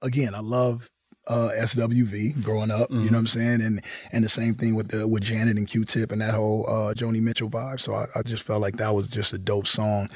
[0.02, 0.90] again, I love
[1.28, 2.90] uh, SWV growing up.
[2.90, 3.62] You know what I'm saying?
[3.62, 6.94] And and the same thing with the with Janet and Q-Tip and that whole uh,
[6.94, 7.80] Joni Mitchell vibe.
[7.80, 10.10] So I, I just felt like that was just a dope song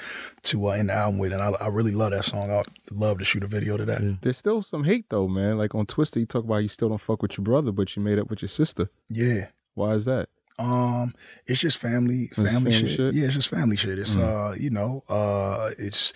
[0.43, 2.51] to uh, end the album with, and I, I really love that song.
[2.51, 4.19] I love to shoot a video to that.
[4.21, 5.57] There's still some hate though, man.
[5.57, 8.01] Like on Twister, you talk about you still don't fuck with your brother, but you
[8.01, 8.89] made up with your sister.
[9.09, 9.47] Yeah.
[9.73, 10.29] Why is that?
[10.59, 11.15] Um,
[11.47, 12.89] it's just family, family, family shit.
[12.89, 13.13] shit?
[13.13, 13.97] Yeah, it's just family shit.
[13.97, 16.13] It's uh, you know, uh, it's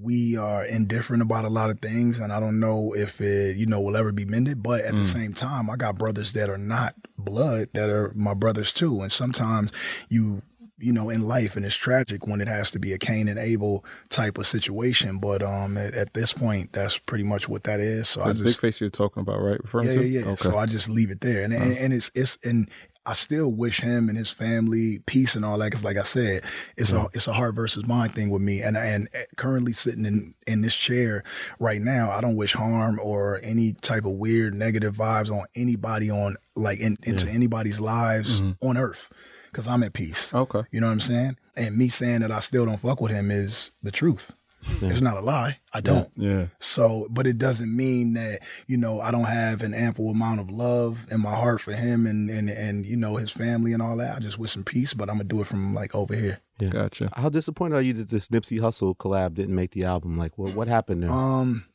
[0.00, 3.66] we are indifferent about a lot of things, and I don't know if it, you
[3.66, 4.62] know, will ever be mended.
[4.62, 8.34] But at the same time, I got brothers that are not blood that are my
[8.34, 9.72] brothers too, and sometimes
[10.08, 10.42] you.
[10.78, 13.38] You know, in life, and it's tragic when it has to be a Cain and
[13.38, 15.16] Abel type of situation.
[15.16, 18.10] But um, at, at this point, that's pretty much what that is.
[18.10, 19.58] So That's I big just, Fase you're talking about, right?
[19.62, 20.06] Referring yeah, to?
[20.06, 20.26] yeah, yeah.
[20.32, 20.44] Okay.
[20.44, 22.68] So I just leave it there, and and, and it's it's and
[23.06, 25.66] I still wish him and his family peace and all that.
[25.66, 26.42] Because like I said,
[26.76, 30.04] it's a it's a heart versus mind thing with me, and and eh, currently sitting
[30.04, 31.22] in in this chair
[31.58, 36.10] right now, I don't wish harm or any type of weird negative vibes on anybody
[36.10, 38.66] on like in, into anybody's lives mm-hmm.
[38.66, 39.08] on earth.
[39.50, 40.34] Because I'm at peace.
[40.34, 40.64] okay.
[40.70, 41.36] You know what I'm saying?
[41.56, 44.32] And me saying that I still don't fuck with him is the truth.
[44.80, 45.58] It's not a lie.
[45.72, 46.10] I don't.
[46.16, 46.46] Yeah.
[46.58, 50.50] So, but it doesn't mean that, you know, I don't have an ample amount of
[50.50, 53.96] love in my heart for him and, and, and, you know, his family and all
[53.96, 54.16] that.
[54.16, 56.40] I just wish him peace, but I'm going to do it from like over here.
[56.58, 56.70] Yeah.
[56.70, 57.10] Gotcha.
[57.14, 60.16] How disappointed are you that this Nipsey Hussle collab didn't make the album?
[60.18, 61.10] Like, what what happened there?
[61.10, 61.66] Um,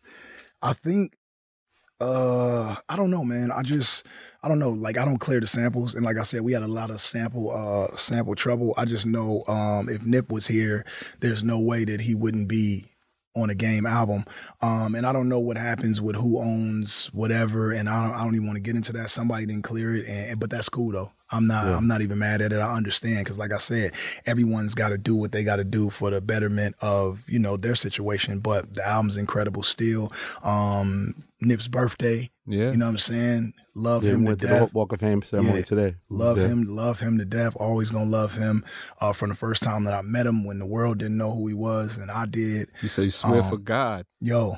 [0.62, 1.16] I think,
[2.02, 3.52] uh, I don't know, man.
[3.52, 4.06] I just,
[4.44, 4.72] I don't know.
[4.72, 7.00] Like, I don't clear the samples, and like I said, we had a lot of
[7.00, 8.74] sample, uh, sample trouble.
[8.76, 10.84] I just know, um, if Nip was here,
[11.20, 12.88] there's no way that he wouldn't be
[13.36, 14.26] on a game album.
[14.62, 18.24] Um, and I don't know what happens with who owns whatever, and I don't, I
[18.24, 19.10] don't even want to get into that.
[19.10, 21.12] Somebody didn't clear it, and but that's cool though.
[21.32, 22.60] I'm not, I'm not even mad at it.
[22.60, 23.94] I understand because, like I said,
[24.26, 27.58] everyone's got to do what they got to do for the betterment of you know
[27.58, 28.40] their situation.
[28.40, 30.12] But the album's incredible still.
[30.44, 32.72] Um, Nip's birthday, Yeah.
[32.72, 33.54] you know what I'm saying?
[33.74, 34.74] Love yeah, him to went to the death.
[34.74, 35.64] Walk of Fame ceremony Yeah.
[35.64, 35.96] today.
[36.10, 36.48] Love Yeah.
[36.50, 37.56] him, love him to death.
[37.56, 38.64] Always gonna love him.
[39.00, 41.48] Uh, from the first time that I met him, when the world didn't know who
[41.48, 42.70] he was, and I did.
[42.84, 44.06] You say you swear Um, for God.
[44.20, 44.58] Yo,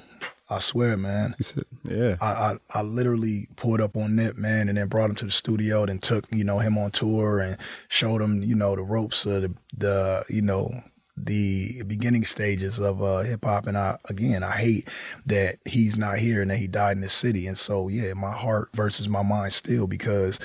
[0.54, 1.36] I swear, man.
[1.38, 2.18] He said, yeah.
[2.22, 5.32] I, I I literally pulled up on Nip, man, and then brought him to the
[5.32, 9.26] studio, and took you know him on tour and showed him you know the ropes
[9.26, 10.84] of the the you know
[11.16, 13.68] the beginning stages of uh, hip hop.
[13.68, 14.88] And I again, I hate
[15.26, 17.48] that he's not here and that he died in this city.
[17.48, 20.40] And so yeah, my heart versus my mind still because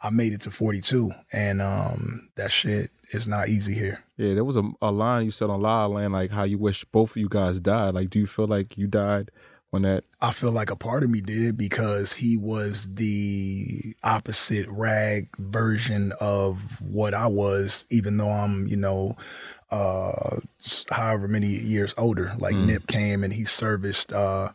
[0.00, 4.04] I made it to 42, and um that shit is not easy here.
[4.16, 6.84] Yeah, there was a, a line you said on La Land, like how you wish
[6.84, 7.94] both of you guys died.
[7.94, 9.30] Like, do you feel like you died
[9.70, 10.04] when that?
[10.20, 16.12] I feel like a part of me did because he was the opposite rag version
[16.20, 19.16] of what I was, even though I'm, you know,
[19.70, 20.38] uh,
[20.90, 22.34] however many years older.
[22.38, 24.50] Like Nip came and he serviced uh,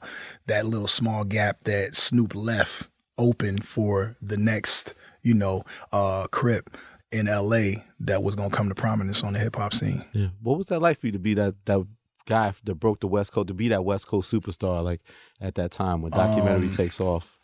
[0.47, 6.75] that little small gap that Snoop left open for the next, you know, uh, Crip
[7.11, 10.03] in LA that was gonna come to prominence on the hip hop scene.
[10.13, 10.29] Yeah.
[10.41, 11.85] What was that like for you to be that that
[12.25, 15.01] guy that broke the West Coast to be that West Coast superstar like
[15.41, 17.37] at that time when documentary Um, takes off?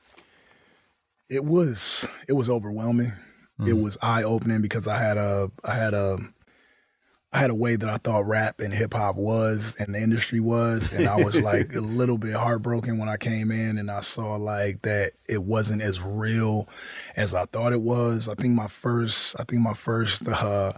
[1.30, 3.14] it was it was overwhelming.
[3.68, 6.18] It was eye opening because I had a I had a
[7.34, 10.40] I had a way that I thought rap and hip hop was and the industry
[10.40, 10.92] was.
[10.94, 14.36] And I was like a little bit heartbroken when I came in and I saw
[14.38, 16.70] like that it wasn't as real
[17.18, 18.30] as I thought it was.
[18.30, 20.72] I think my first, I think my first, uh,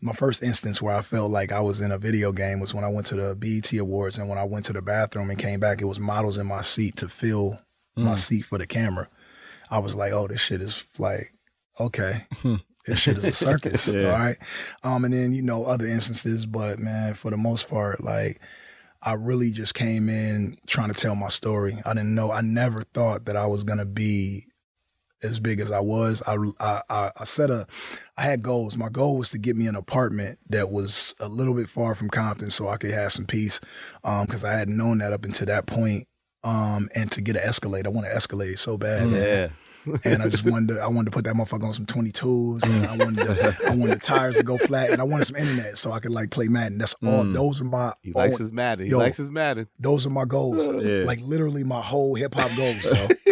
[0.00, 2.84] my first instance where I felt like I was in a video game was when
[2.84, 5.60] I went to the BET Awards and when I went to the bathroom and came
[5.60, 7.58] back, it was models in my seat to fill
[7.98, 8.04] mm.
[8.04, 9.08] my seat for the camera.
[9.70, 11.32] I was like, oh, this shit is like,
[11.80, 12.26] okay.
[12.86, 13.88] this shit is a circus.
[13.92, 14.12] yeah.
[14.12, 14.36] All right.
[14.82, 18.40] Um, and then, you know, other instances, but man, for the most part, like
[19.02, 21.76] I really just came in trying to tell my story.
[21.84, 24.46] I didn't know, I never thought that I was gonna be
[25.22, 26.22] as big as I was.
[26.26, 27.66] I, I, I set a,
[28.16, 28.76] I had goals.
[28.76, 32.08] My goal was to get me an apartment that was a little bit far from
[32.08, 33.60] Compton so I could have some peace.
[34.04, 36.06] Um, cause I hadn't known that up until that point.
[36.44, 37.86] Um, and to get an Escalade.
[37.86, 39.08] I want an Escalade so bad.
[39.08, 39.12] Mm.
[39.12, 39.48] Yeah
[40.04, 42.86] and I just wanted to, I wanted to put that motherfucker on some 22s and
[42.86, 45.78] I wanted to, I wanted the tires to go flat and I wanted some internet
[45.78, 46.78] so I could like play Madden.
[46.78, 47.24] That's all.
[47.24, 47.34] Mm.
[47.34, 47.94] Those are my.
[48.02, 48.86] He likes his Madden.
[48.86, 49.68] He yo, likes his Madden.
[49.78, 50.84] Those are my goals.
[50.84, 51.04] Yeah.
[51.04, 52.86] Like literally my whole hip hop goals.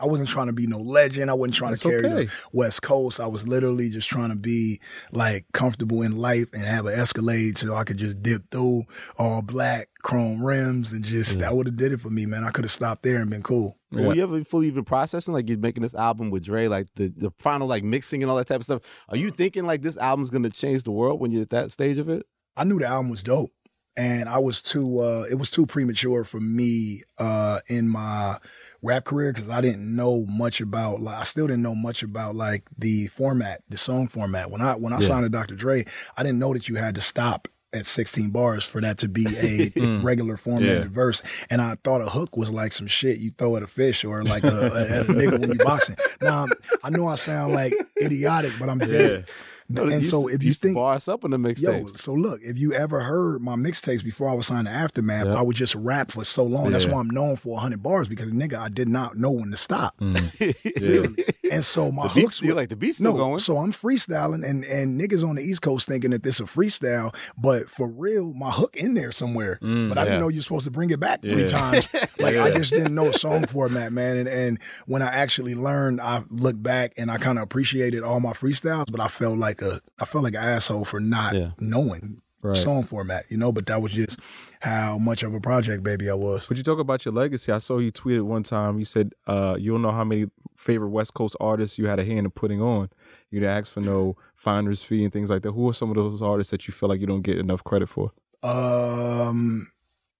[0.00, 0.06] So.
[0.06, 1.30] I wasn't trying to be no legend.
[1.30, 2.24] I wasn't trying That's to carry okay.
[2.26, 3.20] the West Coast.
[3.20, 4.80] I was literally just trying to be
[5.12, 8.84] like comfortable in life and have an Escalade so I could just dip through
[9.18, 12.44] all black chrome rims and just that would have did it for me, man.
[12.44, 13.78] I could have stopped there and been cool.
[13.90, 14.06] Yeah.
[14.06, 17.08] Were you ever fully even processing like you're making this album with Dre, like the
[17.08, 18.82] the final like mixing and all that type of stuff?
[19.08, 21.98] Are you thinking like this album's gonna change the world when you're at that stage
[21.98, 22.26] of it?
[22.56, 23.52] I knew the album was dope
[23.96, 28.38] and I was too uh it was too premature for me uh in my
[28.82, 32.34] rap career because I didn't know much about like I still didn't know much about
[32.34, 34.50] like the format, the song format.
[34.50, 35.08] When I when I yeah.
[35.08, 35.54] signed to Dr.
[35.54, 35.84] Dre,
[36.16, 39.24] I didn't know that you had to stop at 16 bars for that to be
[39.26, 40.02] a mm.
[40.02, 40.88] regular formatted yeah.
[40.88, 41.22] verse.
[41.50, 44.24] And I thought a hook was like some shit you throw at a fish or
[44.24, 45.96] like a, a, at a nigga when you boxing.
[46.20, 46.46] Now,
[46.82, 49.24] I know I sound like idiotic, but I'm dead.
[49.26, 49.34] Yeah.
[49.72, 52.40] No, and so to, if you think bar us up in the mixtape, so look,
[52.42, 55.36] if you ever heard my mixtapes before I was signed to Aftermath, yep.
[55.36, 56.64] I would just rap for so long.
[56.66, 56.70] Yeah.
[56.70, 59.56] That's why I'm known for 100 bars because nigga, I did not know when to
[59.56, 59.96] stop.
[59.98, 61.34] Mm.
[61.50, 63.38] and so my the hooks, were, like the beats still no, going.
[63.38, 67.14] So I'm freestyling, and and niggas on the East Coast thinking that this a freestyle,
[67.36, 69.58] but for real, my hook in there somewhere.
[69.62, 70.04] Mm, but I yeah.
[70.06, 71.88] didn't know you're supposed to bring it back three times.
[72.18, 74.18] Like I just didn't know song format, man.
[74.18, 78.20] And and when I actually learned, I looked back and I kind of appreciated all
[78.20, 81.50] my freestyles, but I felt like a I felt like an asshole for not yeah.
[81.58, 82.56] knowing right.
[82.56, 83.52] song format, you know.
[83.52, 84.18] But that was just
[84.60, 86.46] how much of a project baby I was.
[86.48, 87.52] But you talk about your legacy.
[87.52, 88.78] I saw you tweeted one time.
[88.78, 90.26] You said uh, you don't know how many
[90.56, 92.90] favorite West Coast artists you had a hand in putting on.
[93.30, 95.52] You didn't ask for no finder's fee and things like that.
[95.52, 97.88] Who are some of those artists that you feel like you don't get enough credit
[97.88, 98.12] for?
[98.42, 99.70] Um,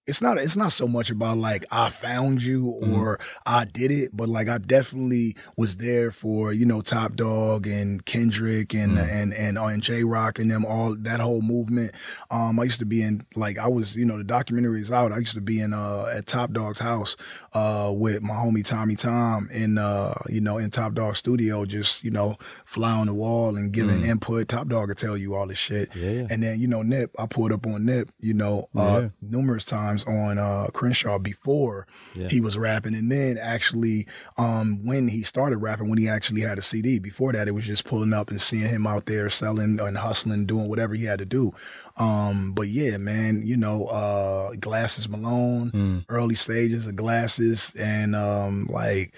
[0.07, 2.93] it's not it's not so much about like I found you mm-hmm.
[2.93, 3.37] or mm-hmm.
[3.45, 8.03] I did it, but like I definitely was there for you know Top Dawg and
[8.03, 9.17] Kendrick and mm-hmm.
[9.17, 11.93] and and uh, and Jay Rock and them all that whole movement.
[12.31, 15.11] Um, I used to be in like I was you know the documentary is out.
[15.11, 17.15] I used to be in uh at Top Dawg's house
[17.53, 22.03] uh with my homie Tommy Tom in uh you know in Top Dawg studio, just
[22.03, 24.09] you know fly on the wall and giving mm-hmm.
[24.09, 24.47] input.
[24.47, 25.95] Top Dawg could tell you all this shit.
[25.95, 26.25] Yeah.
[26.31, 29.09] And then you know Nip, I pulled up on Nip, you know, uh, yeah.
[29.21, 32.27] numerous times times on uh, Crenshaw before yeah.
[32.27, 36.57] he was rapping, and then actually um, when he started rapping, when he actually had
[36.57, 36.99] a CD.
[36.99, 40.45] Before that, it was just pulling up and seeing him out there selling and hustling,
[40.45, 41.53] doing whatever he had to do.
[41.97, 46.05] Um, but yeah, man, you know, uh, Glasses Malone, mm.
[46.09, 49.13] early stages of Glasses, and um, like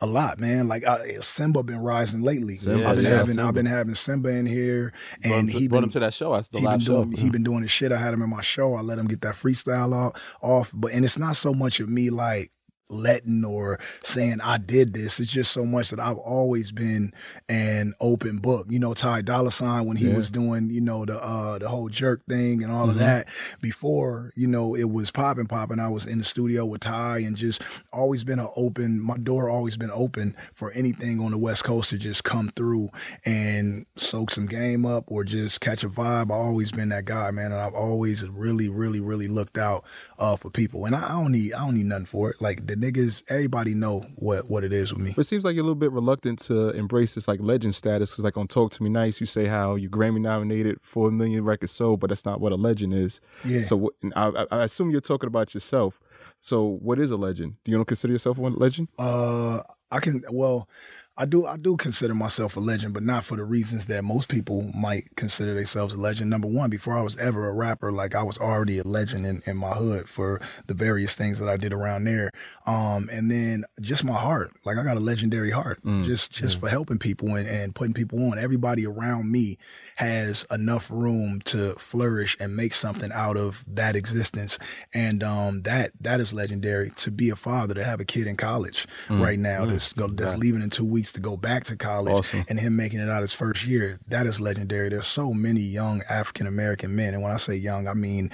[0.00, 0.68] a lot, man.
[0.68, 2.56] Like I, Simba been rising lately.
[2.56, 3.48] Simba, I've been yeah, having Simba.
[3.48, 6.32] I've been having Simba in here, and he brought him to that show.
[6.32, 7.22] I still he been doing show.
[7.22, 7.92] he been doing his shit.
[7.92, 8.74] I had him in my show.
[8.74, 10.72] I let him get that freestyle off, off.
[10.74, 12.50] But and it's not so much of me like
[12.88, 15.18] letting or saying I did this.
[15.18, 17.12] It's just so much that I've always been
[17.48, 18.66] an open book.
[18.68, 20.16] You know, Ty Dolla Sign when he yeah.
[20.16, 22.90] was doing, you know, the uh the whole jerk thing and all mm-hmm.
[22.90, 23.28] of that
[23.60, 25.80] before, you know, it was popping popping.
[25.80, 29.48] I was in the studio with Ty and just always been an open my door
[29.48, 32.90] always been open for anything on the West Coast to just come through
[33.24, 36.24] and soak some game up or just catch a vibe.
[36.24, 37.52] I've always been that guy, man.
[37.52, 39.84] And I've always really, really, really looked out
[40.18, 40.84] uh for people.
[40.84, 42.40] And I, I don't need I don't need nothing for it.
[42.40, 45.12] Like the niggas, everybody know what what it is with me.
[45.14, 48.10] But it seems like you're a little bit reluctant to embrace this like legend status
[48.10, 51.12] because like on Talk to Me Nice, you say how you Grammy nominated for a
[51.12, 53.20] million records sold, but that's not what a legend is.
[53.44, 53.62] Yeah.
[53.62, 56.00] So I, I assume you're talking about yourself.
[56.40, 57.54] So what is a legend?
[57.64, 58.88] Do you don't consider yourself a legend?
[58.98, 59.60] Uh,
[59.90, 60.22] I can.
[60.30, 60.68] Well,
[61.16, 64.28] I do I do consider myself a legend, but not for the reasons that most
[64.28, 66.28] people might consider themselves a legend.
[66.28, 69.40] Number one, before I was ever a rapper, like I was already a legend in,
[69.46, 72.32] in my hood for the various things that I did around there.
[72.66, 74.54] Um, and then just my heart.
[74.64, 75.78] Like I got a legendary heart.
[76.02, 78.36] Just just for helping people and, and putting people on.
[78.36, 79.56] Everybody around me
[79.96, 84.58] has enough room to flourish and make something out of that existence.
[84.92, 88.36] And um that that is legendary to be a father, to have a kid in
[88.36, 92.12] college right now that's go that's leaving in two weeks to go back to college
[92.14, 92.44] Awesome.
[92.48, 93.98] and him making it out his first year.
[94.08, 94.88] That is legendary.
[94.88, 97.14] There's so many young African American men.
[97.14, 98.30] And when I say young, I mean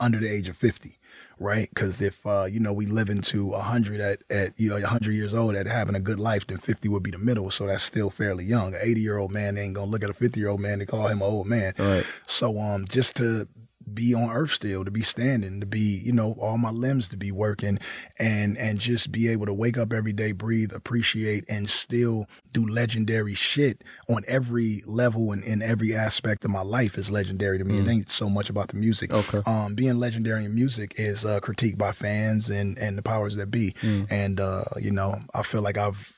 [0.00, 0.96] under the age of 50
[1.40, 5.10] right because if uh, you know we live into 100 at, at you know 100
[5.12, 7.82] years old at having a good life then 50 would be the middle so that's
[7.82, 10.50] still fairly young an 80 year old man ain't gonna look at a 50 year
[10.50, 12.04] old man and call him an old man Right.
[12.28, 13.48] so um just to
[13.94, 17.16] be on earth still to be standing to be you know all my limbs to
[17.16, 17.78] be working
[18.18, 22.66] and and just be able to wake up every day breathe appreciate and still do
[22.66, 27.64] legendary shit on every level and in every aspect of my life is legendary to
[27.64, 27.78] me.
[27.78, 29.12] It ain't so much about the music.
[29.12, 29.42] Okay.
[29.46, 33.50] um being legendary in music is uh critiqued by fans and and the powers that
[33.50, 33.74] be.
[34.10, 36.17] And uh you know i feel like i've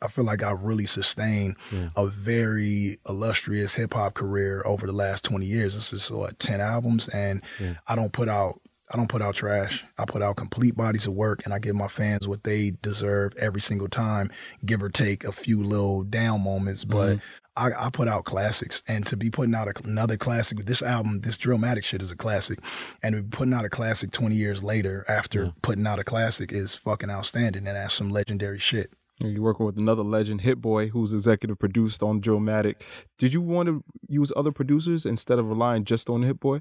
[0.00, 1.86] I feel like I've really sustained hmm.
[1.96, 5.74] a very illustrious hip hop career over the last 20 years.
[5.74, 7.72] This is what 10 albums and hmm.
[7.86, 9.84] I don't put out I don't put out trash.
[9.98, 13.34] I put out complete bodies of work and I give my fans what they deserve
[13.38, 14.30] every single time,
[14.64, 16.92] give or take a few little down moments, hmm.
[16.92, 17.18] but
[17.58, 20.80] I, I put out classics and to be putting out a, another classic with this
[20.80, 22.60] album, this Drillmatic shit is a classic.
[23.02, 26.52] And to be putting out a classic 20 years later after putting out a classic
[26.52, 28.92] is fucking outstanding and that's some legendary shit.
[29.20, 32.76] And You're working with another legend, Hit Boy, who's executive produced on Drillmatic.
[33.18, 36.60] Did you want to use other producers instead of relying just on Hit Boy?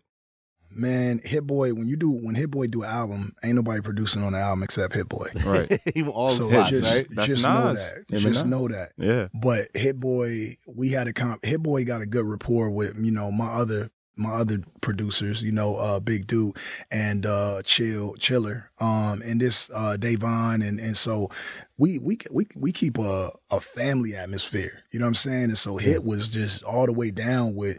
[0.70, 4.24] Man, Hit Boy, when you do when Hit Boy do an album, ain't nobody producing
[4.24, 5.30] on the album except Hit Boy.
[5.46, 5.80] Right.
[5.96, 7.08] Even all so the slots, just, right?
[7.12, 8.06] That's just know that.
[8.10, 8.46] Him Just Nas.
[8.46, 8.92] know that.
[8.98, 9.28] Yeah.
[9.34, 11.46] But Hit Boy, we had a comp.
[11.46, 15.52] Hit Boy got a good rapport with you know my other my other producers, you
[15.52, 16.58] know, uh, Big Dude
[16.92, 21.30] and uh, Chill Chiller, um, and this uh, Davon, and and so
[21.78, 24.84] we we we we keep a a family atmosphere.
[24.92, 25.44] You know what I'm saying?
[25.46, 27.78] And so Hit was just all the way down with,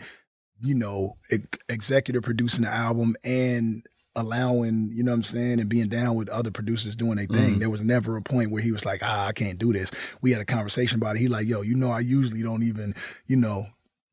[0.62, 3.83] you know, ex- executive producing the album and
[4.16, 7.61] allowing, you know what I'm saying, and being down with other producers doing their thing.
[7.61, 9.92] There was never a point where he was like, ah, I can't do this.
[10.20, 11.20] We had a conversation about it.
[11.20, 12.96] He like, yo, you know, I usually don't even,
[13.27, 13.66] you know,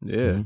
[0.04, 0.44] Yeah.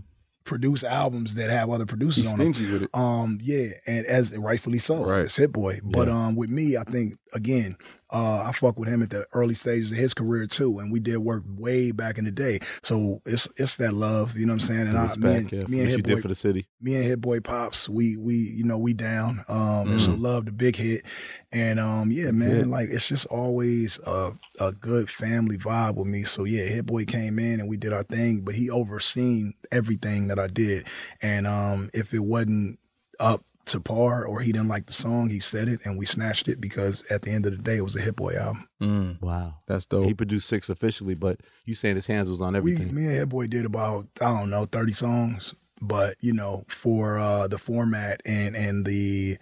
[0.49, 2.47] Produce albums that have other producers He's on them.
[2.53, 2.89] with it.
[2.93, 5.21] Um, yeah, and as rightfully so, Right.
[5.25, 5.79] it's Hit Boy.
[5.83, 7.77] But um, with me, I think again,
[8.11, 10.99] uh, I fuck with him at the early stages of his career too, and we
[10.99, 12.59] did work way back in the day.
[12.83, 14.87] So it's it's that love, you know what I'm saying?
[14.87, 16.67] And I, me and, yeah, me and Hit did Boy, for the city.
[16.81, 19.43] me and Hit Boy Pops, we we you know we down.
[19.47, 20.21] Um, and so Mm.
[20.21, 21.03] love the big hit,
[21.51, 22.67] and um, yeah, man, hit.
[22.67, 26.23] like it's just always a a good family vibe with me.
[26.23, 30.27] So yeah, Hit Boy came in and we did our thing, but he overseen everything
[30.29, 30.87] that I did,
[31.21, 32.79] and um, if it wasn't
[33.19, 36.47] up to par or he didn't like the song, he said it and we snatched
[36.47, 38.67] it because at the end of the day, it was a Hit Boy album.
[38.81, 39.55] Mm, Wow.
[39.67, 40.05] that's dope.
[40.05, 42.93] He produced six officially, but you saying his hands was on We, everything.
[42.95, 47.17] me and Hit Boy did about I don't know thirty songs, but you know for
[47.17, 49.37] uh, the format and and the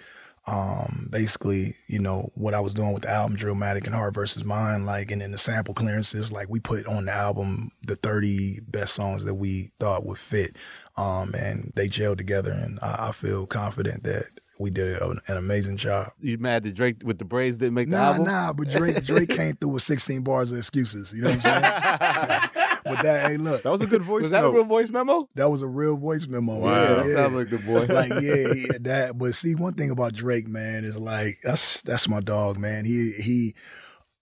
[0.47, 4.45] um basically you know what I was doing with the album Drillmatic and Heart versus
[4.45, 8.61] Mind like and then the sample clearances like we put on the album the 30
[8.67, 10.55] best songs that we thought would fit
[10.95, 14.25] um and they gelled together and I, I feel confident that
[14.59, 16.07] we did an, an amazing job.
[16.19, 18.23] you mad that Drake with the braids didn't make the Nah, album?
[18.23, 21.13] nah, but Drake Drake came through with 16 bars of excuses.
[21.13, 22.49] You know what I'm saying?
[22.89, 24.49] but that, hey, look, that was a good voice Was that note.
[24.49, 25.27] a real voice memo?
[25.35, 26.59] that was a real voice memo.
[26.59, 26.71] Wow.
[26.71, 27.15] Yeah, that yeah.
[27.15, 27.85] sounds like the boy.
[27.93, 29.17] like yeah, he, that.
[29.17, 32.85] But see, one thing about Drake, man, is like that's that's my dog, man.
[32.85, 33.55] He he,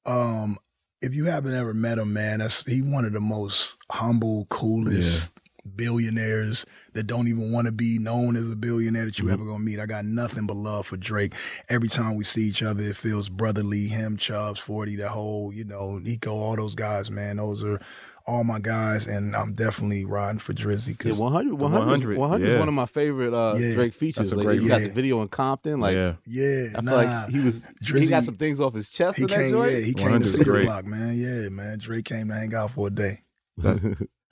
[0.05, 0.57] um,
[1.01, 5.31] if you haven't ever met him, man, that's he one of the most humble, coolest
[5.75, 9.59] billionaires that don't even want to be known as a billionaire that you ever gonna
[9.59, 9.79] meet.
[9.79, 11.33] I got nothing but love for Drake.
[11.69, 13.87] Every time we see each other, it feels brotherly.
[13.87, 17.37] Him, Chubbs, Forty, the whole, you know, Nico, all those guys, man.
[17.37, 17.79] Those are
[18.27, 20.89] all my guys, and I'm definitely riding for Drizzy.
[20.89, 23.73] Yeah, Cause 100, 100, 100, 100 is one of my favorite uh, Yeah.
[23.75, 24.29] Drake features.
[24.29, 25.79] That's a Like, great you got the video in Compton.
[25.79, 26.13] Like, yeah.
[26.25, 26.91] yeah, I nah.
[27.01, 27.67] feel like he was.
[27.81, 29.71] he got some things off his chest He in that came, joint.
[29.71, 31.15] yeah, he came to is see the block, man.
[31.17, 31.77] Yeah, man.
[31.79, 33.21] Drake came to hang out for a day.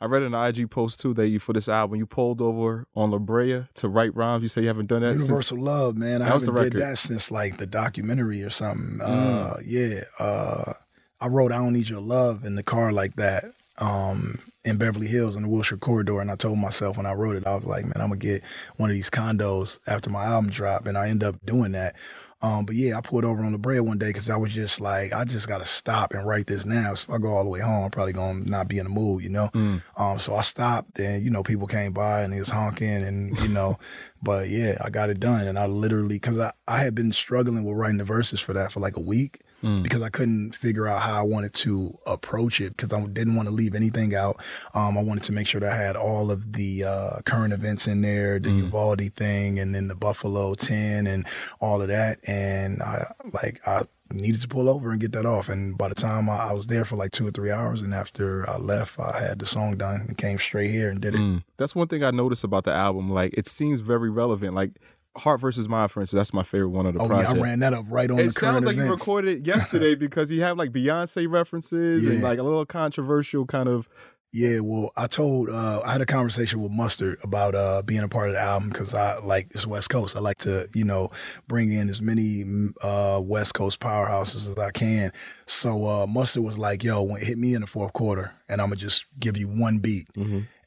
[0.01, 3.11] I read an IG post too that you for this album you pulled over on
[3.11, 4.43] La Brea to write rhymes.
[4.43, 5.27] You say you haven't done that since.
[5.29, 6.21] Universal Love, man.
[6.21, 8.97] I That was haven't did that since like the documentary or something.
[8.97, 9.01] Mm.
[9.01, 10.01] Uh, yeah.
[10.19, 10.73] Uh,
[11.21, 13.45] I wrote "I Don't Need Your Love" in the car like that.
[13.79, 17.35] Um, in Beverly Hills in the Wilshire Corridor, and I told myself when I wrote
[17.35, 18.43] it, I was like, man, I'm gonna get
[18.77, 21.95] one of these condos after my album drop, and I end up doing that.
[22.43, 24.81] Um, but yeah, I pulled over on the bread one day because I was just
[24.81, 26.93] like, I just gotta stop and write this now.
[26.93, 28.89] So if I go all the way home, I'm probably gonna not be in the
[28.89, 29.49] mood, you know.
[29.53, 29.81] Mm.
[29.97, 33.39] Um, so I stopped, and you know, people came by and he was honking, and
[33.39, 33.79] you know,
[34.21, 37.63] but yeah, I got it done, and I literally because I I had been struggling
[37.63, 39.81] with writing the verses for that for like a week Mm.
[39.81, 43.47] because I couldn't figure out how I wanted to approach it because I didn't want
[43.47, 44.43] to leave anything out.
[44.73, 47.87] Um, I wanted to make sure that I had all of the uh, current events
[47.87, 48.57] in there, the Mm.
[48.63, 51.25] Uvalde thing, and then the Buffalo 10 and
[51.61, 52.19] all of that.
[52.27, 55.49] And I like I needed to pull over and get that off.
[55.49, 57.93] And by the time I, I was there for like two or three hours, and
[57.93, 61.21] after I left, I had the song done and came straight here and did it.
[61.21, 61.43] Mm.
[61.57, 63.09] That's one thing I noticed about the album.
[63.09, 64.53] Like it seems very relevant.
[64.55, 64.73] Like
[65.15, 67.35] Heart versus Mind, for instance, that's my favorite one of the Oh project.
[67.35, 70.31] yeah, I ran that up right on it sounds like you recorded it yesterday because
[70.31, 73.87] you have like Beyonce references and like a little controversial kind of.
[74.35, 78.07] Yeah, well, I told uh, I had a conversation with Mustard about uh, being a
[78.07, 80.17] part of the album because I like it's West Coast.
[80.17, 81.11] I like to you know
[81.47, 85.11] bring in as many mm, uh, West Coast powerhouses as I can.
[85.45, 88.77] So uh, Mustard was like, "Yo, hit me in the fourth quarter, and I'm gonna
[88.77, 90.07] just give you one beat."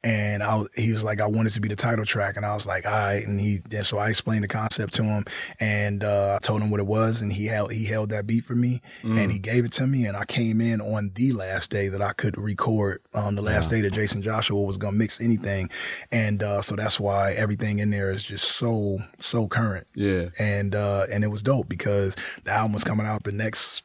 [0.06, 2.54] And I, was- he was like, I wanted to be the title track, and I
[2.54, 3.26] was like, all right.
[3.26, 5.24] And he, and so I explained the concept to him,
[5.58, 8.44] and uh, I told him what it was, and he held he held that beat
[8.44, 11.70] for me, and he gave it to me, and I came in on the last
[11.70, 15.20] day that I could record, um, the last day that Jaycen Joshua was gonna mix
[15.20, 15.70] anything,
[16.12, 20.26] and uh, so that's why everything in there is just so so current, Yeah.
[20.38, 23.82] and uh, and it was dope because the album was coming out the next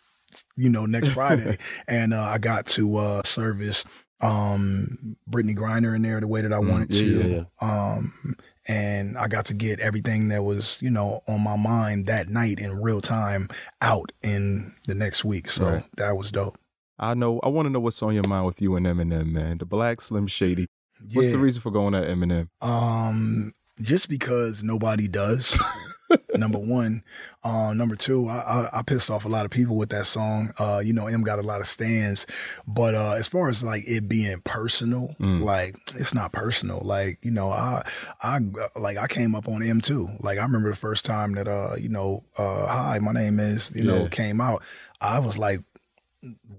[0.56, 1.58] you know next Friday,
[1.88, 3.86] and uh, I got to uh, service
[4.22, 7.30] um Brittney Griner in there the way that I wanted yeah, to.
[7.30, 8.36] yeah, Um
[8.68, 12.60] and I got to get everything that was, you know, on my mind that night
[12.60, 13.50] in real time
[13.82, 15.50] out in the next week.
[15.50, 15.86] So Right.
[15.98, 16.58] that was dope.
[17.00, 17.40] I know.
[17.42, 19.58] I want to know what's on your mind with you and Eminem, man.
[19.58, 20.68] The Black Slim Shady.
[21.14, 22.50] What's the reason for going at Eminem?
[22.62, 25.58] Um, just because nobody does.
[26.36, 27.04] number one,
[27.44, 30.54] uh, number two, I, I, I pissed off a lot of people with that song.
[30.60, 32.26] Uh, you know, M got a lot of stands,
[32.68, 35.44] but uh, as far as like it being personal, Mm.
[35.44, 36.82] like it's not personal.
[36.84, 37.84] Like you know, I,
[38.22, 38.40] I
[38.80, 40.10] like I came up on M too.
[40.20, 43.72] Like I remember the first time that uh, you know, uh, hi, my name is,
[43.76, 44.64] you know, came out.
[45.00, 45.62] I was like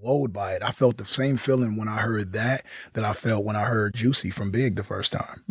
[0.03, 0.61] woed by it.
[0.63, 3.93] I felt the same feeling when I heard that that I felt when I heard
[3.95, 5.43] Juicy from Big the first time.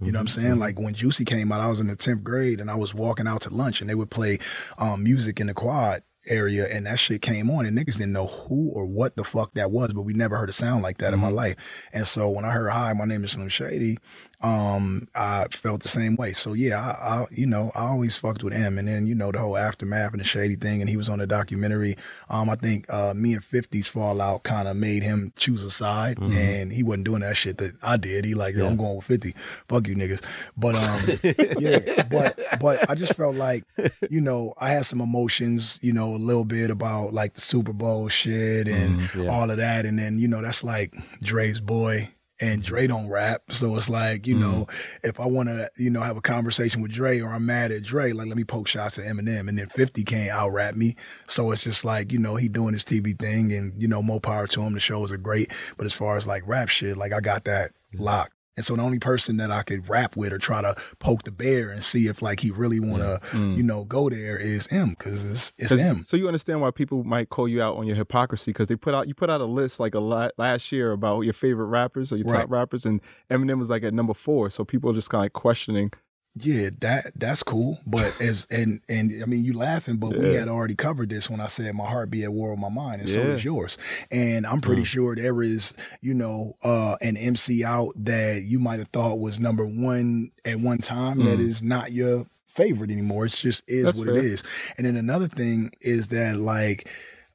[0.00, 0.58] You know what I'm saying?
[0.60, 3.26] Like when Juicy came out, I was in the 10th grade and I was walking
[3.26, 4.38] out to lunch and they would play
[4.78, 8.26] um, music in the quad area and that shit came on and niggas didn't know
[8.26, 11.14] who or what the fuck that was, but we never heard a sound like that
[11.14, 11.88] in my life.
[11.92, 13.98] And so when I heard, hi, my name is Slim Shady,
[14.40, 16.32] um, I felt the same way.
[16.32, 18.78] So yeah, I, I, you know, I always fucked with him.
[18.78, 20.80] And then, you know, the whole aftermath and the shady thing.
[20.80, 21.96] And he was on the documentary.
[22.30, 26.18] Um, I think, uh, me and 50's fallout kind of made him choose a side
[26.18, 28.24] and he wasn't doing that shit that I did.
[28.24, 29.32] He like, yo, I'm going with 50.
[29.68, 30.22] Fuck you niggas.
[30.56, 33.64] But, um, yeah, but, but I just felt like,
[34.08, 37.72] you know, I had some emotions, you know, a little bit about like the Super
[37.72, 39.30] Bowl shit and yeah.
[39.30, 39.84] all of that.
[39.84, 42.10] And then, you know, that's like Dre's boy
[42.40, 43.42] and Dre don't rap.
[43.50, 44.50] So it's like, you mm-hmm.
[44.50, 44.66] know,
[45.02, 47.82] if I want to, you know, have a conversation with Dre or I'm mad at
[47.82, 49.48] Dre, like, let me poke shots at Eminem.
[49.48, 50.96] And then 50 can't out rap me.
[51.26, 54.20] So it's just like, you know, he doing his TV thing and, you know, more
[54.20, 54.74] power to him.
[54.74, 55.52] The shows are great.
[55.76, 58.02] But as far as like rap shit, like, I got that mm-hmm.
[58.02, 58.34] locked.
[58.58, 61.30] And so the only person that I could rap with or try to poke the
[61.30, 63.56] bear and see if like he really want to, mm, mm.
[63.56, 66.04] you know, go there is him because it's, it's him.
[66.04, 68.96] So you understand why people might call you out on your hypocrisy because they put
[68.96, 72.10] out you put out a list like a lot last year about your favorite rappers
[72.10, 72.40] or your Right.
[72.40, 73.00] top rappers, and
[73.30, 74.50] Eminem was like at number four.
[74.50, 75.92] So people are just kind of like questioning.
[76.40, 77.78] Yeah, that that's cool.
[77.86, 81.40] But as and and I mean you laughing, but we had already covered this when
[81.40, 83.78] I said my heart be at war with my mind, and so is yours.
[84.10, 84.86] And I'm pretty mm.
[84.86, 89.40] sure there is, you know, uh an MC out that you might have thought was
[89.40, 91.48] number one at one time that mm.
[91.48, 93.24] is not your favorite anymore.
[93.24, 94.16] It's just is That's what fair.
[94.16, 94.42] it is.
[94.76, 96.88] And then another thing is that like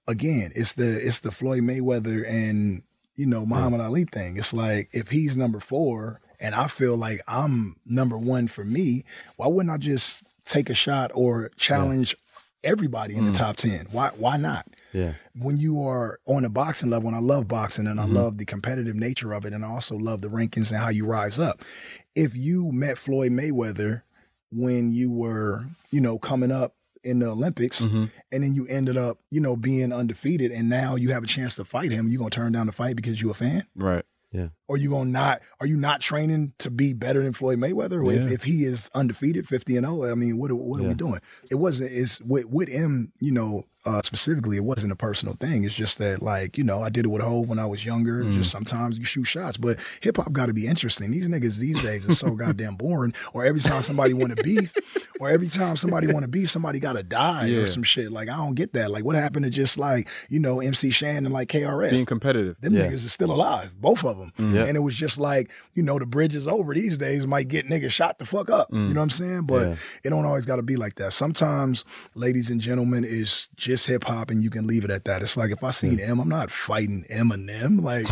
[0.07, 2.83] again, it's the it's the Floyd Mayweather and
[3.15, 3.49] you know mm.
[3.49, 4.37] Muhammad Ali thing.
[4.37, 9.05] It's like if he's number four and I feel like I'm number one for me,
[9.37, 12.15] why wouldn't I just take a shot or challenge
[12.63, 13.37] everybody in the mm.
[13.37, 13.87] top ten?
[13.91, 14.67] Why why not?
[14.91, 15.13] Yeah.
[15.35, 18.15] When you are on a boxing level, and I love boxing and I mm-hmm.
[18.15, 21.05] love the competitive nature of it, and I also love the rankings and how you
[21.05, 21.63] rise up.
[22.13, 24.03] If you met Floyd Mayweather
[24.51, 28.05] when you were, you know, coming up in the Olympics, mm-hmm.
[28.31, 31.55] and then you ended up, you know, being undefeated, and now you have a chance
[31.55, 33.65] to fight him, you're gonna turn down the fight because you're a fan?
[33.75, 34.05] Right.
[34.33, 34.47] Yeah.
[34.69, 35.41] Or you gonna not?
[35.59, 38.03] Are you not training to be better than Floyd Mayweather?
[38.03, 40.83] Or if, if he is undefeated, fifty and zero, I mean, what are, what are
[40.83, 40.89] Yeah.
[40.89, 41.19] we doing?
[41.51, 41.91] It wasn't.
[41.91, 43.11] It's with with him.
[43.19, 45.65] You know, uh, specifically, it wasn't a personal thing.
[45.65, 48.23] It's just that, like, you know, I did it with Hov when I was younger.
[48.23, 48.35] Mm.
[48.37, 51.11] Just sometimes you shoot shots, but hip hop got to be interesting.
[51.11, 53.13] These niggas these days are so goddamn boring.
[53.33, 54.73] Or every time somebody want to beef,
[55.19, 57.59] or every time somebody want to beef, somebody got to die Yeah.
[57.63, 58.13] or some shit.
[58.13, 58.89] Like I don't get that.
[58.91, 61.91] Like what happened to just like you know MC Shan and like KRS?
[61.91, 62.55] Being competitive.
[62.61, 62.87] them Yeah.
[62.87, 64.31] niggas are still alive, both of them.
[64.53, 64.65] Yeah.
[64.65, 67.67] And it was just like, you know, the bridge is over these days might get
[67.67, 68.67] niggas shot the fuck up.
[68.71, 68.87] You mm.
[68.89, 69.41] know what I'm saying?
[69.47, 69.75] But Yeah.
[70.05, 71.13] it don't always got to be like that.
[71.13, 71.85] Sometimes,
[72.15, 75.21] ladies and gentlemen, is just hip hop and you can leave it at that.
[75.21, 77.81] It's like if I seen M, I'm not fighting Eminem.
[77.81, 78.05] Like,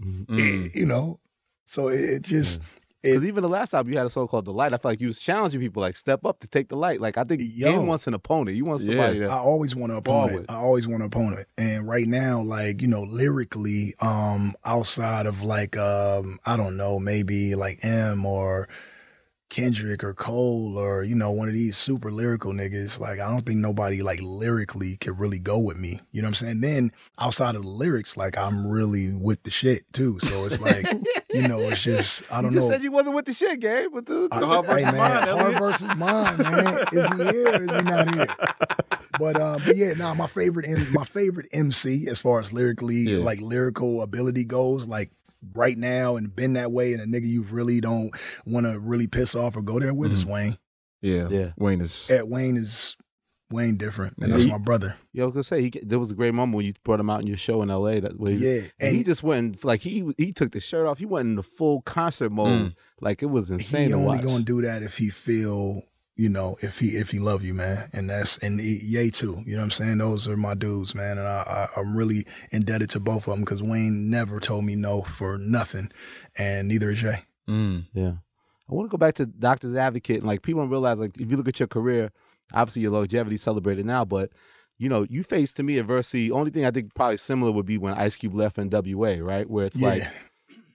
[0.00, 0.26] mm.
[0.28, 1.20] it- you know,
[1.66, 2.60] so it, it just,
[3.02, 5.00] Because even the last album, you had a song called "The Light." I feel like
[5.00, 7.00] you was challenging people, like step up to take the light.
[7.00, 7.72] Like I think Yo.
[7.72, 8.56] Game wants an opponent.
[8.56, 9.28] You want somebody Yeah.
[9.28, 10.46] I always want an opponent.
[10.48, 11.48] I always want an opponent.
[11.58, 16.98] And right now, like, you know, lyrically, um, outside of like um, I don't know,
[16.98, 18.68] maybe like M or
[19.52, 23.44] Kendrick or Cole or, you know, one of these super lyrical niggas, like I don't
[23.44, 26.00] think nobody like lyrically can really go with me.
[26.10, 26.60] You know what I'm saying?
[26.62, 30.18] Then outside of the lyrics, like I'm really with the shit too.
[30.20, 30.86] So it's like,
[31.30, 32.74] you know, it's just I don't you just know.
[32.76, 33.90] said you wasn't with the shit, Gabe.
[33.92, 35.58] But the, I- The heart hey, versus man, mind, heart Elliott.
[35.60, 36.84] versus mind, man.
[36.92, 38.26] Is he here or is he not here?
[39.18, 43.18] But uh, but yeah, nah, my favorite my favorite MC as far as lyrically Yeah.
[43.18, 45.10] like lyrical ability goes, like
[45.54, 48.10] right now and been that way, and a nigga you really don't
[48.46, 50.56] want to really piss off or go there with is Wayne.
[51.00, 51.28] Yeah.
[51.30, 51.52] Yeah.
[51.56, 52.10] Wayne is.
[52.10, 52.96] Ed Wayne is
[53.50, 54.94] Wayne different, and Yeah, that's he- my brother.
[55.12, 57.10] Yo, I was gonna say he, there was a great moment when you brought him
[57.10, 58.00] out in your show in L.A.
[58.00, 60.86] That way, Yeah, and, and he just went in, like he he took the shirt
[60.86, 60.98] off.
[60.98, 62.74] He went in the full concert mode, Mm.
[63.00, 63.82] like it was insane.
[63.84, 64.22] he to only watch.
[64.24, 65.82] gonna do that if he feel
[66.22, 69.42] you know if he if he love you man and that's and he, yay too
[69.44, 72.26] you know what i'm saying those are my dudes man and i, I i'm really
[72.50, 75.90] indebted to both of them because wayne never told me no for nothing
[76.36, 77.86] and neither is jay Mm.
[77.92, 78.14] Yeah.
[78.70, 80.18] I want to go back to Doctor's Advocate.
[80.18, 82.10] And like people don't realize, like, if you look at your career,
[82.52, 84.30] obviously your longevity celebrated now, but
[84.78, 86.30] you know, you faced to me adversity.
[86.30, 89.48] Only thing I think probably similar would be when Ice Cube left NWA, right?
[89.48, 90.02] Where it's yeah like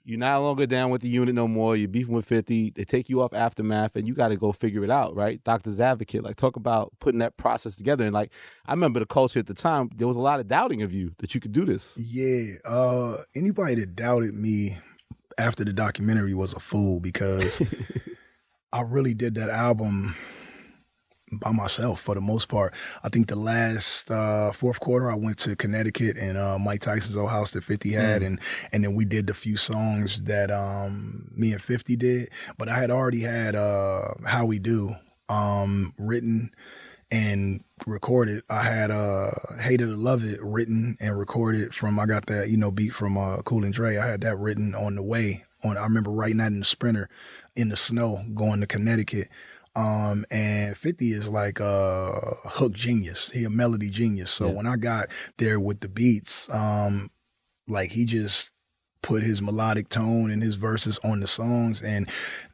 [0.08, 1.76] you're not longer down with the unit no more.
[1.76, 2.72] You're beefing with 50.
[2.76, 5.44] They take you off aftermath and you got to go figure it out, right?
[5.44, 6.24] Doctor's Advocate.
[6.24, 8.06] Like, talk about putting that process together.
[8.06, 8.32] And like,
[8.66, 11.12] I remember the culture at the time, there was a lot of doubting of you
[11.18, 11.98] that you could do this.
[11.98, 14.78] yeah uh anybody that doubted me
[15.38, 17.62] after the documentary was a fool because
[18.74, 20.16] i really did that album
[21.32, 22.74] by myself for the most part.
[23.04, 27.18] I think the last uh, fourth quarter I went to Connecticut and uh, Mike Tyson's
[27.18, 28.40] old house that 50 had and
[28.72, 32.30] and then we did the few songs that um, me and 50 did.
[32.58, 34.96] But I had already had uh, How We Do
[35.30, 36.52] um, written
[37.12, 38.44] and recorded.
[38.50, 42.50] I had uh Hate It or Love It written and recorded from I got that,
[42.50, 43.98] you know, beat from uh Cool and Dre.
[43.98, 45.46] I had that written on the way.
[45.64, 47.10] On I remember writing that in the sprinter
[47.56, 49.30] in the snow going to Connecticut.
[49.78, 53.30] Um, and 50 is like a hook genius.
[53.30, 54.32] He a melody genius.
[54.32, 54.54] So Yeah.
[54.54, 57.12] when I got there with the beats, um,
[57.68, 58.52] like he just
[59.04, 62.10] put his melodic tone and his verses on the songs and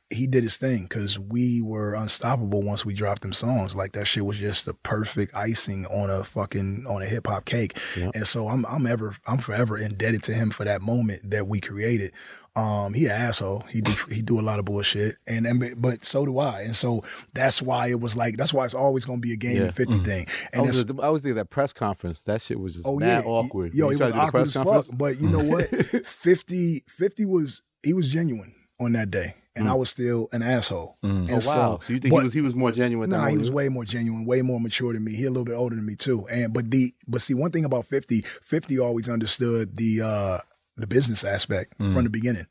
[0.10, 3.76] he did his thing because we were unstoppable once we dropped them songs.
[3.76, 7.46] Like that shit was just the perfect icing on a fucking on a hip hop
[7.46, 7.80] cake.
[8.14, 11.60] And so I'm I'm ever I'm forever indebted to him for that moment that we
[11.62, 12.12] created.
[12.56, 13.64] Um, he an asshole.
[13.70, 16.62] He do he do a lot of bullshit, and, and but so do I.
[16.62, 19.56] And so that's why it was like that's why it's always gonna be a game
[19.58, 19.64] Yeah.
[19.64, 20.28] and 50 thing.
[20.54, 22.22] I And was, it's I was thinking that press conference.
[22.24, 23.74] That shit was just Oh mad yeah, awkward.
[23.74, 24.88] Yo, You it was to do the awkward as conference?
[24.90, 24.98] fuck.
[25.00, 25.68] But you know what?
[26.06, 30.98] 50, 50 was he was genuine on that day, and I was still an asshole.
[31.02, 31.40] And Oh wow!
[31.42, 33.10] So, so you think but- he was he was more genuine?
[33.10, 35.16] Nah, he was way more genuine, way more mature than me.
[35.16, 36.28] He a little bit older than me too.
[36.28, 40.38] And but the but see one thing about 50, 50 always understood the uh
[40.78, 42.48] the business aspect from the beginning.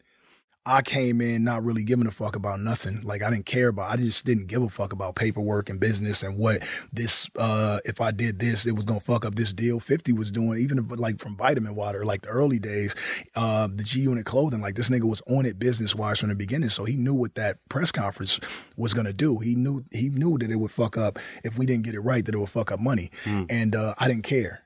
[0.65, 3.01] I came in not really giving a fuck about nothing.
[3.01, 6.23] Like I didn't care about I just didn't give a fuck about paperwork and business
[6.23, 6.63] and what
[6.93, 9.81] this uh if I did this, it was gonna fuck up this deal.
[9.81, 12.95] 50 was doing even if, like from vitamin water, like the early days,
[13.35, 16.37] uh the G unit clothing, like this nigga was on it business wise from the
[16.37, 16.71] beginning.
[16.71, 18.39] So he knew what that press conference
[18.77, 19.39] was gonna do.
[19.41, 22.25] He knew he knew that it would fuck up if we didn't get it right,
[22.25, 23.11] that it would fuck up money.
[23.51, 24.62] And uh I didn't care.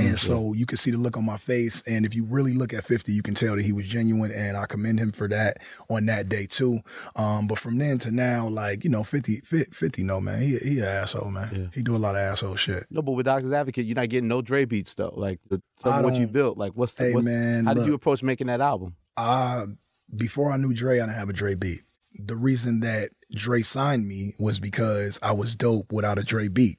[0.00, 1.82] And so you could see the look on my face.
[1.86, 4.32] And if you really look at 50, you can tell that he was genuine.
[4.32, 6.80] And I commend him for that on that day too.
[7.16, 10.58] Um, but from then to now, like, you know, 50, 50, 50 no, man, he,
[10.58, 11.70] he an asshole, man.
[11.74, 12.86] He do a lot of asshole shit.
[12.90, 15.12] No, but with Doctor's Advocate, you're not getting no Dre beats though.
[15.14, 16.58] Like, the, tell I me what you built.
[16.58, 17.04] Like, what's the?
[17.04, 18.96] Hey, what's, man, how did you approach making that album?
[19.16, 19.64] I,
[20.14, 21.82] before I knew Dre, I didn't have a Dre beat.
[22.18, 26.78] The reason that Dre signed me was because I was dope without a Dre beat.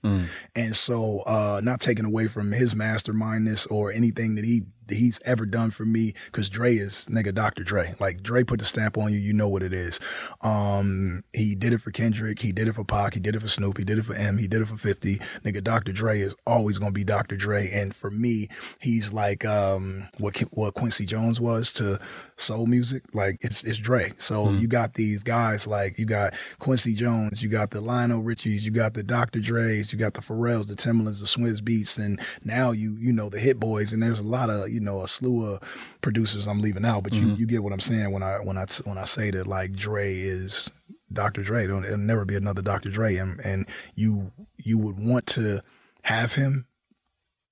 [0.56, 5.46] And so, uh, not taking away from his mastermindness or anything that he he's ever
[5.46, 7.64] done for me because Dre is nigga Dr.
[7.64, 7.94] Dre.
[8.00, 10.00] Like Dre put the stamp on you, you know what it is.
[10.42, 13.48] Um, he did it for Kendrick, he did it for Pac, he did it for
[13.48, 15.18] Snoop, he did it for M, he did it for 50.
[15.18, 15.92] Nigga Dr.
[15.92, 17.36] Dre is always gonna be Dr.
[17.36, 17.70] Dre.
[17.72, 22.00] And for me, he's like um what what Quincy Jones was to
[22.38, 23.04] soul music.
[23.14, 24.14] Like it's it's Dre.
[24.18, 24.60] So mm.
[24.60, 28.72] you got these guys like you got Quincy Jones, you got the Lionel Richies, you
[28.72, 29.40] got the Dr.
[29.40, 33.30] Dre's, you got the Pharrells, the Timbalands, the Swizz Beatz, and now you you know
[33.30, 36.62] the Hit Boys, and there's a lot of you know a slew of producers I'm
[36.62, 37.32] leaving out, but mm-hmm.
[37.32, 39.74] you you get what I'm saying when I when I when I say that like
[39.74, 40.72] Dre is
[41.12, 41.42] Dr.
[41.44, 41.66] Dre.
[41.66, 42.90] It'll, it'll never be another Dr.
[42.90, 45.62] Dre, and and you you would want to
[46.04, 46.66] have him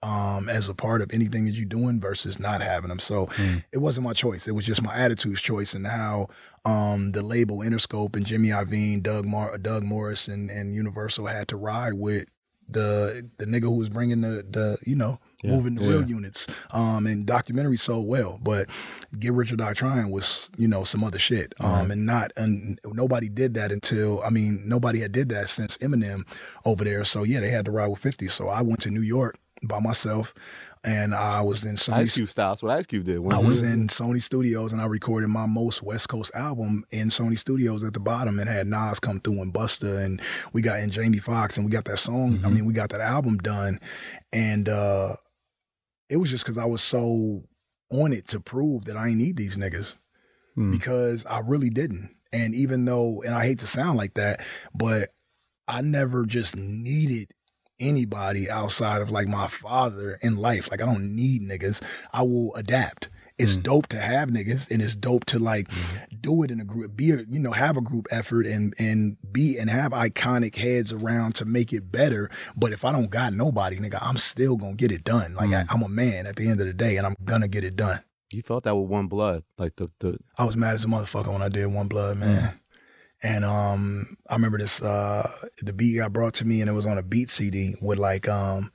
[0.01, 2.99] um, as a part of anything that you're doing versus not having them.
[2.99, 3.63] So mm.
[3.73, 4.47] it wasn't my choice.
[4.47, 6.27] It was just my attitude's choice and how
[6.65, 11.47] um, the label Interscope and Jimmy Iovine, Doug Mar- Doug Morris and, and Universal had
[11.49, 12.25] to ride with
[12.69, 15.51] the the nigga who was bringing the the you know yeah.
[15.51, 15.89] moving the yeah.
[15.89, 16.47] real units.
[16.71, 18.67] Um, and documentary sold well, but
[19.17, 21.53] Get Rich or Die Trying was you know some other shit.
[21.59, 25.77] Um, and not and nobody did that until I mean nobody had did that since
[25.77, 26.23] Eminem
[26.65, 27.03] over there.
[27.05, 28.27] So yeah, they had to ride with Fifty.
[28.27, 30.33] So I went to New York by myself,
[30.83, 31.93] and I was in Sony.
[31.93, 32.61] Ice Cube styles.
[32.61, 33.17] What Ice Cube did.
[33.17, 37.37] I was in Sony Studios, and I recorded my most West Coast album in Sony
[37.37, 40.21] Studios at the bottom, and had Nas come through and Busta, and
[40.53, 42.33] we got in Jamie Foxx, and we got that song.
[42.33, 42.45] Mm-hmm.
[42.45, 43.79] I mean, we got that album done,
[44.31, 45.15] and uh
[46.09, 47.43] it was just because I was so
[47.91, 49.97] on it to prove that I ain't need these niggas
[50.57, 50.71] mm.
[50.71, 52.15] because I really didn't.
[52.33, 55.09] And even though, and I hate to sound like that, but
[55.67, 57.31] I never just needed
[57.79, 60.69] anybody outside of like my father in life.
[60.69, 61.81] Like I don't need niggas.
[62.11, 63.09] I will adapt.
[63.37, 63.63] It's mm.
[63.63, 66.21] dope to have niggas and it's dope to like mm.
[66.21, 69.17] do it in a group, be a, you know, have a group effort and and
[69.31, 72.29] be and have iconic heads around to make it better.
[72.55, 75.35] But if I don't got nobody, nigga, I'm still gonna get it done.
[75.35, 75.67] Like mm.
[75.69, 77.75] I, am a man at the end of the day and I'm gonna get it
[77.75, 78.01] done.
[78.31, 79.43] You felt that with one blood.
[79.57, 82.41] Like the, the I was mad as a motherfucker when I did one blood, man.
[82.41, 82.59] Mm.
[83.23, 85.31] And um, I remember this uh,
[85.61, 88.27] the beat got brought to me and it was on a beat CD with like
[88.27, 88.71] um,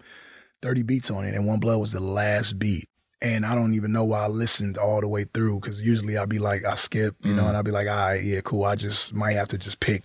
[0.63, 2.89] 30 beats on it, and One Blood was the last beat.
[3.23, 6.29] And I don't even know why I listened all the way through because usually I'd
[6.29, 7.37] be like, I skip, you mm.
[7.37, 8.65] know, and I'd be like, all right, yeah, cool.
[8.65, 10.03] I just might have to just pick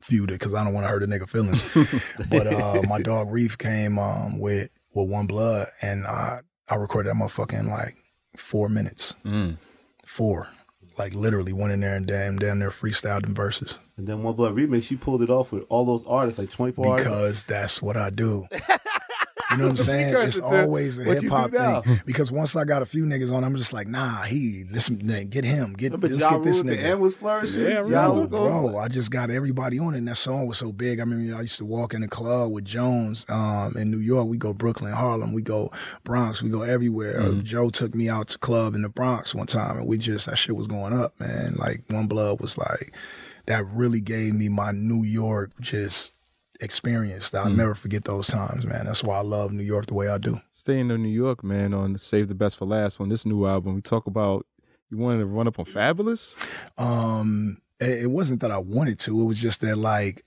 [0.00, 1.62] feud it because I don't want to hurt a nigga feelings.
[2.30, 7.10] but uh, my dog Reef came um, with with One Blood, and I I recorded
[7.10, 7.96] that motherfucker in like
[8.36, 9.14] four minutes.
[9.24, 9.56] Mm.
[10.06, 10.48] Four
[11.00, 13.78] like literally went in there and damn damn near freestyled in verses.
[13.96, 16.96] And then One Blood Remix, you pulled it off with all those artists, like 24
[16.96, 17.44] because artists.
[17.44, 18.46] that's what I do.
[19.50, 20.14] You know what I'm saying?
[20.16, 22.00] it's always a hip hop thing.
[22.06, 24.98] Because once I got a few niggas on, I'm just like, nah, he listen,
[25.28, 26.92] get him, get let's get this nigga.
[26.92, 27.62] And was flourishing.
[27.62, 29.98] Yeah, Yo, bro, I just got everybody on it.
[29.98, 31.00] And that song was so big.
[31.00, 34.28] I mean, I used to walk in the club with Jones um, in New York.
[34.28, 35.70] We go Brooklyn, Harlem, we go
[36.04, 37.20] Bronx, we go everywhere.
[37.20, 37.44] Mm.
[37.44, 40.36] Joe took me out to club in the Bronx one time, and we just that
[40.38, 41.54] shit was going up, man.
[41.56, 42.94] Like One Blood was like
[43.46, 46.12] that really gave me my New York just
[46.60, 47.34] experienced.
[47.34, 47.56] I'll mm.
[47.56, 48.86] never forget those times, man.
[48.86, 50.40] That's why I love New York the way I do.
[50.52, 53.74] Staying in New York, man, on Save the Best for Last on this new album,
[53.74, 54.46] we talk about
[54.90, 56.36] you wanted to run up on Fabolous?
[56.76, 59.20] Um, it wasn't that I wanted to.
[59.20, 60.24] It was just that like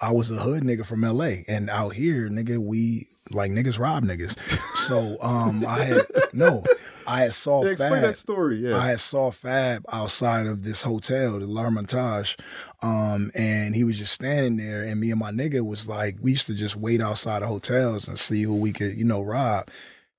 [0.00, 4.04] I was a hood nigga from LA, and out here, nigga, we like niggas rob
[4.04, 4.38] niggas.
[4.84, 6.02] So um, I had
[6.32, 6.62] no,
[7.06, 8.02] I had saw yeah, explain Fab.
[8.02, 8.68] that story.
[8.68, 12.36] Yeah, I had saw Fab outside of this hotel, the L'Ermitage,
[12.82, 16.32] um, and he was just standing there, and me and my nigga was like, we
[16.32, 19.70] used to just wait outside of hotels and see who we could, you know, rob.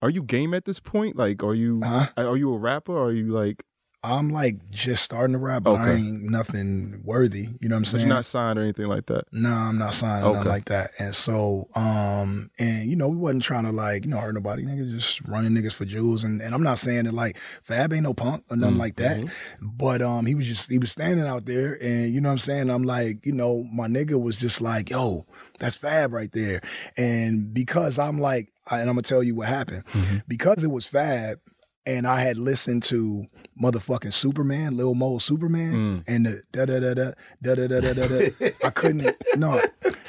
[0.01, 1.15] Are you game at this point?
[1.15, 2.09] Like, are you huh?
[2.17, 2.93] are you a rapper?
[2.93, 3.63] Or are you like
[4.05, 5.83] I'm like just starting to rap, but okay.
[5.83, 7.49] I ain't nothing worthy.
[7.59, 8.03] You know what I'm saying?
[8.03, 9.25] But you're not signed or anything like that.
[9.31, 10.37] No, nah, I'm not signed or okay.
[10.37, 10.91] nothing like that.
[10.99, 14.63] And so, um, and you know, we wasn't trying to like, you know, hurt nobody.
[14.63, 16.23] Niggas just running niggas for jewels.
[16.23, 18.79] And, and I'm not saying that like Fab ain't no punk or nothing mm-hmm.
[18.79, 19.17] like that.
[19.17, 19.67] Mm-hmm.
[19.77, 22.39] But um, he was just he was standing out there, and you know what I'm
[22.39, 22.69] saying.
[22.69, 25.25] I'm like, you know, my nigga was just like, yo,
[25.59, 26.61] that's Fab right there.
[26.97, 29.83] And because I'm like, and I'm gonna tell you what happened.
[29.93, 30.17] Mm-hmm.
[30.27, 31.39] Because it was Fab,
[31.85, 33.25] and I had listened to
[33.61, 36.03] motherfucking Superman, Lil Mo Superman, mm.
[36.07, 38.49] and the da da da da da da da da da.
[38.63, 39.15] I couldn't.
[39.35, 39.59] No,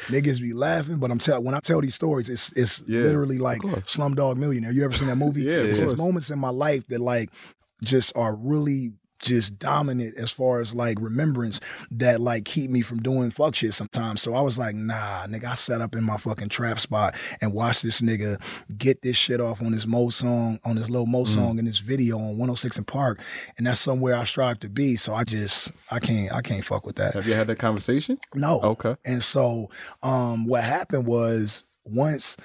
[0.06, 1.44] niggas be laughing, but I'm telling.
[1.44, 4.70] When I tell these stories, it's it's yeah, literally like Slumdog Millionaire.
[4.70, 5.42] You ever seen that movie?
[5.42, 7.30] yeah, it's moments in my life that like
[7.82, 11.60] just are really just dominant as far as like remembrance
[11.90, 14.22] that like keep me from doing fuck shit sometimes.
[14.22, 17.52] So I was like, nah, nigga, I sat up in my fucking trap spot and
[17.52, 18.40] watched this nigga
[18.76, 21.28] get this shit off on his Mo song, on his low Mo mm.
[21.28, 23.20] song in this video on 106 and Park.
[23.58, 24.96] And that's somewhere I strive to be.
[24.96, 27.14] So I just I can't I can't fuck with that.
[27.14, 28.18] Have you had that conversation?
[28.34, 28.60] No.
[28.60, 28.96] Okay.
[29.04, 29.70] And so
[30.02, 32.36] um what happened was once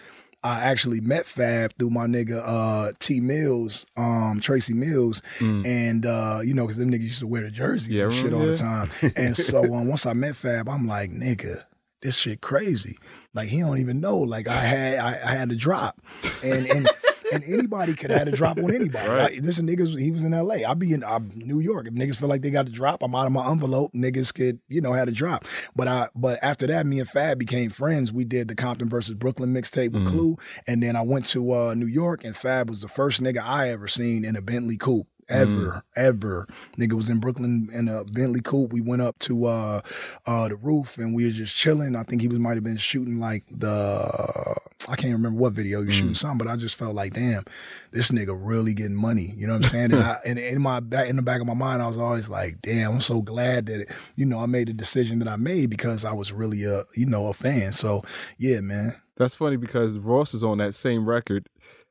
[0.43, 5.65] I actually met Fab through my nigga uh, T Mills, um, Tracy Mills, Mm.
[5.67, 8.33] and uh, you know, because them niggas used to wear the jerseys Yeah, and shit
[8.33, 8.89] all the time.
[9.15, 11.63] And so um, once I met Fab, I'm like, nigga,
[12.01, 12.97] this shit crazy.
[13.33, 14.17] Like he don't even know.
[14.17, 16.01] Like I had I, I had to drop,
[16.43, 16.89] and and.
[17.31, 19.07] And anybody could have had a drop on anybody.
[19.07, 19.33] Right.
[19.33, 19.99] Like, there's a niggas.
[19.99, 20.65] He was in L.A.
[20.65, 21.87] I be in uh, New York.
[21.87, 23.93] If niggas feel like they got to drop, I'm out of my envelope.
[23.93, 25.45] Niggas could, you know, had to drop.
[25.75, 28.11] But I, but after that, me and Fab became friends.
[28.11, 31.73] We did the Compton versus Brooklyn mixtape with Clue, and then I went to uh,
[31.75, 35.07] New York, and Fab was the first nigga I ever seen in a Bentley coupe.
[35.29, 36.45] Ever, ever.
[36.77, 38.73] Nigga was in Brooklyn in a Bentley coupe.
[38.73, 39.81] We went up to uh
[40.25, 41.95] uh the roof and we were just chilling.
[41.95, 44.57] I think he was might have been shooting like the
[44.91, 47.43] I can't remember what video he was shooting something, but I just felt like, damn,
[47.91, 49.33] this nigga really getting money.
[49.37, 49.91] You know what I'm saying?
[49.93, 52.27] and, I, and in my back in the back of my mind, I was always
[52.27, 55.37] like, damn, I'm so glad that it, you know I made the decision that I
[55.37, 57.71] made because I was really a you know a fan.
[57.71, 58.03] So
[58.37, 58.95] yeah, man.
[59.15, 61.47] That's funny because Ross is on that same record.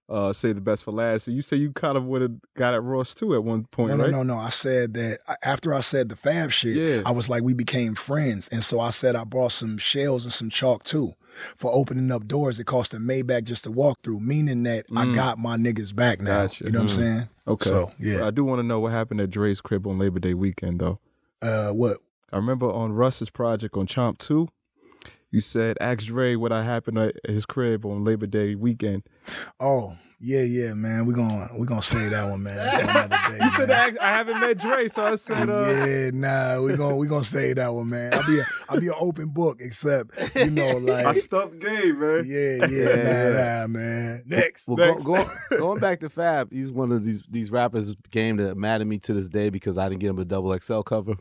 [0.09, 1.25] Uh, say the best for last.
[1.27, 3.97] So you say you kind of would have got at Ross too at one point,
[3.97, 4.11] No, right?
[4.11, 4.41] no, no, no.
[4.41, 7.03] I said that after I said the Fab shit, Yeah.
[7.07, 8.49] I was like, we became friends.
[8.49, 11.15] And so I said I brought some shells and some chalk too
[11.57, 15.13] for opening up doors that cost a Maybach just to walk through, meaning that I
[15.13, 16.47] got my niggas back now.
[16.47, 16.49] Mm.
[16.49, 16.65] Gotcha.
[16.65, 17.29] You know what I'm saying?
[17.47, 17.69] Okay.
[17.69, 18.27] So, yeah.
[18.27, 20.99] I do want to know what happened at Dre's crib on Labor Day weekend, though.
[21.43, 21.99] Uh, what?
[22.33, 24.49] I remember on Russ's project on Chomp 2,
[25.31, 29.03] you said, ask Dre what happened at his crib on Labor Day weekend.
[29.59, 31.07] Oh, yeah, yeah, man.
[31.07, 32.57] We're going we gonna say that one, man.
[33.11, 33.97] day, You said, man.
[34.01, 37.25] I, I haven't met Dre, so I said, uh, yeah, nah, we gonna we gonna
[37.25, 38.13] say that one, man.
[38.13, 41.99] I'll be a, I'll be an open book, except you know, like I stuffed game,
[41.99, 42.25] man.
[42.27, 44.23] yeah, yeah, nah, nah, man.
[44.27, 45.05] Next, Well, go, Next.
[45.05, 48.87] go, going back to Fab, he's one of these these rappers became that mad at
[48.87, 51.15] me to this day because I didn't get him a double XL cover.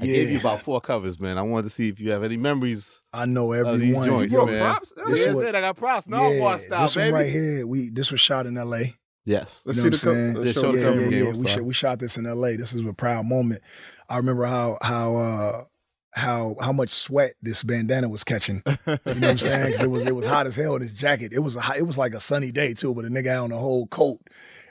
[0.00, 1.38] I gave you about four covers, man.
[1.38, 4.06] I wanted to see if you have any memories I know every of these one.
[4.08, 4.60] joints, Bro, man.
[4.60, 4.92] props?
[5.08, 5.54] This yeah, what- it.
[5.54, 6.08] I got props.
[6.08, 7.12] No, yeah, more style, this baby.
[7.12, 8.94] one right here, we this was shot in L.A.
[9.24, 9.62] Yes.
[9.66, 10.44] Let's You know see what the cover.
[10.44, 11.00] Let's Yeah, show the yeah, cover.
[11.02, 11.40] yeah, game, yeah.
[11.42, 12.56] We shot, we shot this in L.A.
[12.56, 13.60] This is a proud moment.
[14.08, 15.64] I remember how how uh
[16.12, 18.62] how how much sweat this bandana was catching.
[18.66, 19.74] You know what I'm saying?
[19.74, 21.32] 'Cause it was it was hot as hell in this jacket.
[21.34, 23.38] It was a, hot- it was like a sunny day too, but a nigga had
[23.38, 24.20] on a whole coat.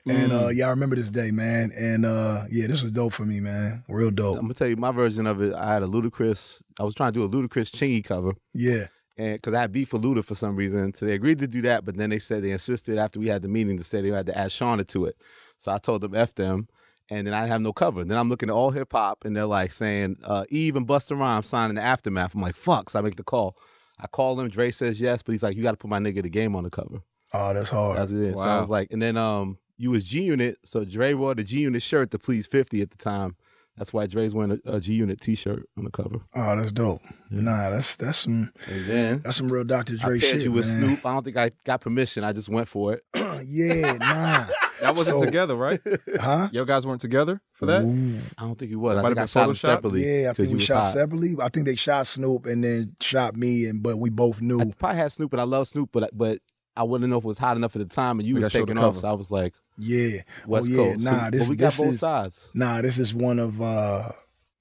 [0.10, 1.72] And uh yeah, I remember this day, man.
[1.78, 3.84] And uh yeah, this was dope for me, man.
[3.88, 4.36] Real dope.
[4.38, 5.54] I'm gonna tell you my version of it.
[5.54, 6.62] I had a Ludacris.
[6.80, 8.88] I was trying to do a Ludacris Chingy cover, Yeah.
[9.18, 11.62] and because I had beef for Luda for some reason, so they agreed to do
[11.64, 11.86] that.
[11.86, 14.26] But then they said they insisted after we had the meeting to say they had
[14.28, 15.16] to add Shawnna to it.
[15.58, 16.68] So I told them f them,
[17.10, 18.04] and then I have no cover.
[18.04, 21.18] Then I'm looking at all hip hop, and they're like saying uh, Eve and Busta
[21.18, 22.36] Rhymes signing the aftermath.
[22.36, 22.90] I'm like, fuck.
[22.92, 23.58] So I make the call.
[24.00, 24.48] I call him.
[24.50, 26.64] Dre says yes, but he's like, you got to put my nigga the game on
[26.64, 27.02] the cover.
[27.34, 27.98] Oh, that's hard.
[27.98, 28.38] That's it.
[28.38, 31.44] So I was like, and then um, you was G Unit, so Dre wore the
[31.44, 33.36] G Unit shirt to please fifty at the time.
[33.78, 36.22] That's why Dre's wearing a, a G Unit T-shirt on the cover.
[36.36, 37.00] oh, that's dope.
[37.30, 39.94] Nah, that's that's some And then that's some real Dr.
[40.02, 40.42] I Dre paired shit.
[40.42, 40.84] you with man.
[40.84, 41.06] Snoop.
[41.06, 42.24] I don't think I got permission.
[42.24, 43.04] I just went for it.
[43.46, 44.48] yeah, nah.
[44.82, 45.80] That wasn't So- together, right?
[46.20, 46.50] Huh?
[46.52, 47.82] Yo guys weren't together for that?
[47.84, 48.20] Ooh.
[48.38, 48.98] I don't think he was.
[48.98, 49.58] I Might think I have been him Photoshop?
[49.58, 50.04] separately.
[50.22, 50.94] Yeah, I 'cause think you we shot hot.
[50.94, 51.36] separately.
[51.42, 54.60] I think they shot Snoop and then shot me, and but we both knew.
[54.62, 56.40] I probably had Snoop, and I love Snoop, but but
[56.78, 58.50] I wouldn't know if it was hot enough at the time, and you We was
[58.50, 58.98] gotta show the taking off.
[58.98, 60.22] So I was like, Yeah.
[60.46, 60.78] West oh, yeah.
[60.94, 61.04] Coast.
[61.04, 62.50] So- Nah, this, but we got this both is sides.
[62.54, 62.82] nah.
[62.82, 64.12] This is one of uh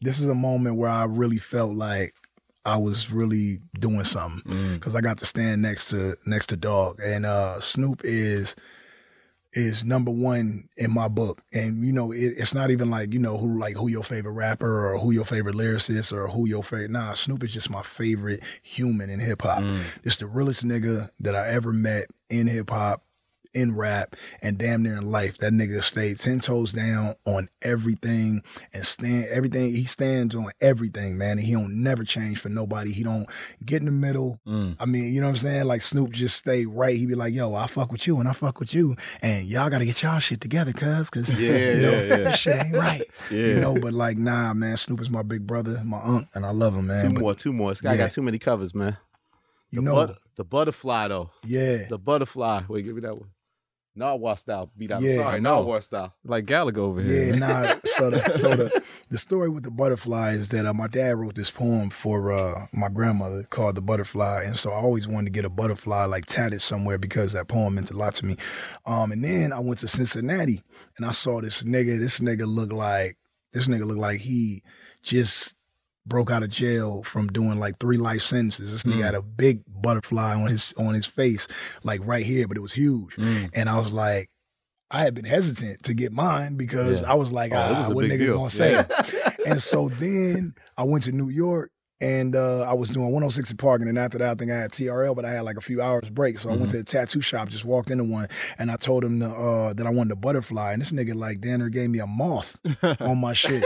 [0.00, 2.14] this is a moment where I really felt like
[2.64, 4.74] I was really doing something Mm.
[4.74, 8.56] because I got to stand next to next to Dog, and uh Snoop is
[9.56, 13.18] is number one in my book, and you know it, it's not even like you
[13.18, 16.62] know who like who your favorite rapper or who your favorite lyricist or who your
[16.62, 16.90] favorite.
[16.90, 19.60] Nah, Snoop is just my favorite human in hip hop.
[19.60, 19.82] Mm.
[20.04, 23.02] Just the realest nigga that I ever met in hip hop,
[23.56, 25.38] in rap, and damn near in life.
[25.38, 28.42] That nigga stayed ten toes down on everything
[28.72, 29.70] and stand everything.
[29.74, 31.38] He stands on everything, man.
[31.38, 32.92] And he don't never change for nobody.
[32.92, 33.26] He don't
[33.64, 34.38] get in the middle.
[34.46, 34.76] Mm.
[34.78, 35.64] I mean, you know what I'm saying?
[35.64, 36.96] Like Snoop just stay right.
[36.96, 38.94] He be like, yo, I fuck with you and I fuck with you.
[39.22, 42.32] And y'all gotta get y'all shit together, cuz, cause Yeah, you know, yeah, yeah.
[42.36, 43.02] shit ain't right.
[43.30, 43.46] Yeah.
[43.46, 46.50] You know, but like, nah, man, Snoop is my big brother, my aunt, and I
[46.50, 47.06] love him, man.
[47.08, 47.70] Two But more, two more.
[47.70, 47.98] This guy Yeah.
[47.98, 48.96] got too many covers, man.
[49.70, 51.30] you The, know, but- the butterfly though.
[51.44, 51.86] yeah.
[51.88, 52.62] The butterfly.
[52.68, 53.30] Wait, give me that one.
[53.96, 54.70] Narwhal style.
[54.76, 55.00] Beat out.
[55.00, 55.14] Yeah.
[55.14, 55.62] Sorry, I know.
[55.62, 56.14] Narwhal style.
[56.24, 57.34] Like Gallagher over here.
[57.34, 57.74] Yeah, nah.
[57.84, 61.34] So the so the the story with the butterfly is that uh, my dad wrote
[61.34, 65.32] this poem for uh, my grandmother called the butterfly, and so I always wanted to
[65.32, 68.36] get a butterfly like tatted somewhere because that poem meant a lot to me.
[68.84, 70.62] Um, and then I went to Cincinnati
[70.96, 71.98] and I saw this nigga.
[71.98, 73.16] This nigga looked like
[73.52, 74.62] this nigga looked like he
[75.02, 75.54] just
[76.06, 78.70] broke out of jail from doing like three life sentences.
[78.72, 79.04] This nigga Mm.
[79.04, 81.48] had a big butterfly on his on his face,
[81.82, 83.14] like right here, but it was huge.
[83.16, 83.50] Mm.
[83.54, 84.28] And I was like,
[84.90, 87.10] I had been hesitant to get mine because Yeah.
[87.10, 88.36] I was like, Oh, it ah, was what big niggas deal.
[88.36, 88.72] gonna say?
[88.72, 89.30] Yeah.
[89.46, 93.56] and so then I went to New York And uh, I was doing 106 in
[93.56, 95.62] Park, and then after that, I think I had TRL, but I had like a
[95.62, 96.38] few hours break.
[96.38, 98.28] So I went to the tattoo shop, just walked into one,
[98.58, 100.74] and I told him the, uh, that I wanted a butterfly.
[100.74, 102.58] And this nigga, like, Danner gave me a moth
[103.00, 103.64] on my shit.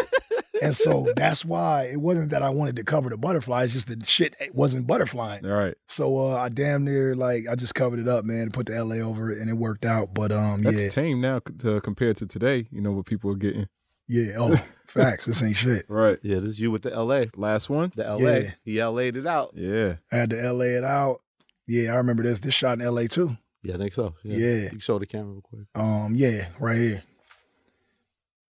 [0.63, 3.65] And so that's why it wasn't that I wanted to cover the butterfly.
[3.65, 5.45] It's just that shit wasn't butterflying.
[5.45, 5.75] All right.
[5.87, 8.85] So uh, I damn near like I just covered it up, man, and put the
[8.85, 10.15] LA over it, and it worked out.
[10.15, 12.67] But um, That's yeah, tame now to compared to today.
[12.71, 13.69] You know what people are getting.
[14.07, 14.35] yeah.
[14.37, 14.57] Oh,
[14.87, 15.27] facts.
[15.27, 15.87] This ain't shit.
[15.89, 16.19] Right.
[16.23, 17.25] Yeah, this is you with the LA.
[17.37, 17.93] Last one.
[17.97, 18.17] The LA.
[18.19, 18.51] Yeah.
[18.65, 19.53] He LA'd it out.
[19.55, 19.95] Yeah.
[20.13, 21.23] I had to LA it out.
[21.67, 22.41] Yeah, I remember this.
[22.41, 23.37] This shot in LA too.
[23.63, 24.15] Yeah, I think so.
[24.25, 24.37] Yeah.
[24.37, 25.67] You can show the camera real quick.
[25.75, 27.03] Um, yeah, right here.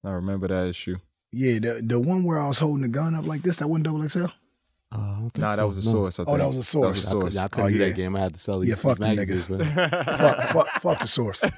[0.03, 0.97] I remember that issue.
[1.31, 3.85] Yeah, the the one where I was holding the gun up like this, that wasn't
[3.85, 4.25] double XL.
[4.91, 5.55] Uh, I Nah, so.
[5.57, 5.91] that was a No.
[5.91, 6.19] source.
[6.19, 6.83] I Oh, that was a source.
[6.83, 7.37] That was a I, could, source.
[7.37, 7.87] I couldn't Oh, do yeah.
[7.89, 8.15] that game.
[8.15, 9.75] I had to sell these, Yeah, fuck these them niggas.
[9.75, 9.89] man.
[10.17, 11.43] fuck, fuck, fuck the source.
[11.43, 11.49] no,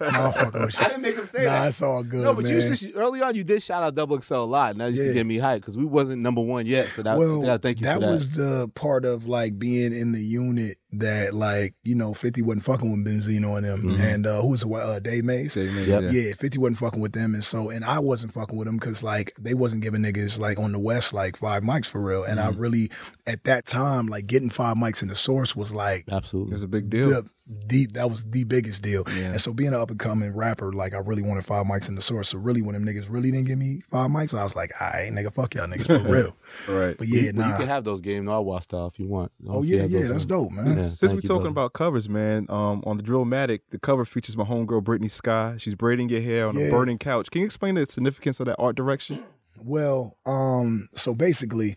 [0.00, 0.78] I'm with you.
[0.80, 1.68] I didn't make him say Nah, that.
[1.68, 2.50] it's all good, no, but man.
[2.52, 4.88] you used to, early on you did shout out Double XL a lot, and that
[4.92, 5.08] used Yeah.
[5.08, 6.86] to get me hyped because we wasn't number one yet.
[6.86, 8.08] So that, well, I gotta thank you that for that.
[8.10, 12.64] was the part of like being in the unit that like you know Fifty wasn't
[12.64, 14.00] fucking with Benzino and them, Mhm.
[14.00, 14.72] and uh, who was it?
[14.72, 15.54] Uh, Dave Mays.
[15.54, 16.02] Jay Mays, Yep.
[16.04, 16.10] yeah.
[16.10, 17.34] Yeah, 50 wasn't fucking with them.
[17.34, 20.58] And so, and I wasn't fucking with them because, like, they wasn't giving niggas, like,
[20.58, 22.24] on the West, like, five mics for real.
[22.24, 22.90] And I really,
[23.26, 26.52] at that time, like, getting five mics in the source was, like, absolutely It Absolutely.
[26.54, 27.08] was a big deal.
[27.08, 29.04] the, the, that was the biggest deal.
[29.16, 29.26] Yeah.
[29.30, 31.94] And so, being an up and coming rapper, like, I really wanted five mics in
[31.94, 32.28] the source.
[32.28, 34.88] So, really, when them niggas really didn't give me five mics, I was like, all
[34.88, 36.36] right, nigga, fuck y'all niggas for real.
[36.68, 36.96] Right.
[36.98, 37.52] But yeah, you, well, nah.
[37.52, 39.32] you can have those game Noir style if you want.
[39.48, 40.76] oh, If you yeah, yeah, that's dope, man.
[40.76, 41.48] yeah, Since we're talking brother.
[41.48, 45.54] about covers, man, um, on the Drillmatic, the cover features my homegirl Brittany Sky.
[45.58, 47.30] She's braiding your hair on a burning couch.
[47.30, 49.22] Can you explain the significance of that art direction?
[49.60, 51.76] Well, um, so basically,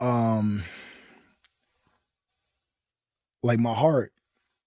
[0.00, 0.62] um,
[3.42, 4.12] like my heart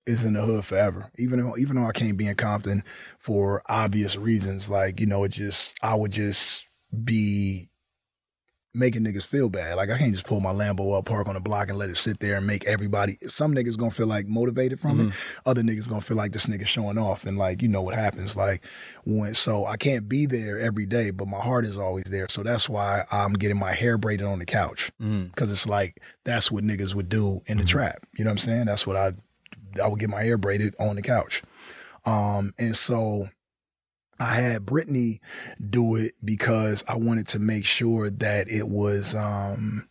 [0.08, 1.12] is in the hood forever.
[1.18, 2.84] Even though, even though I can't be in Compton
[3.20, 6.66] for obvious reasons, like you know, it just I would just
[7.03, 7.70] be
[8.74, 9.76] making niggas feel bad.
[9.76, 11.97] Like I can't just pull my Lambo up, park on the block, and let it
[11.97, 13.18] sit there and make everybody.
[13.28, 15.14] Some niggas gonna feel like motivated from it.
[15.47, 18.36] Other niggas gonna feel like this nigga showing off, and like you know what happens.
[18.38, 18.64] Like
[19.03, 22.28] when so I can't be there every day, but my heart is always there.
[22.30, 25.30] So that's why I'm getting my hair braided on the couch Mm.
[25.34, 28.05] because it's like that's what niggas would do in the trap.
[28.18, 28.66] You know what I'm saying?
[28.66, 29.14] That's what I
[29.80, 31.43] I would get my hair braided on the couch.
[32.05, 33.30] Um, and so
[34.19, 35.21] I had Brittany
[35.69, 39.88] do it because I wanted to make sure that it was um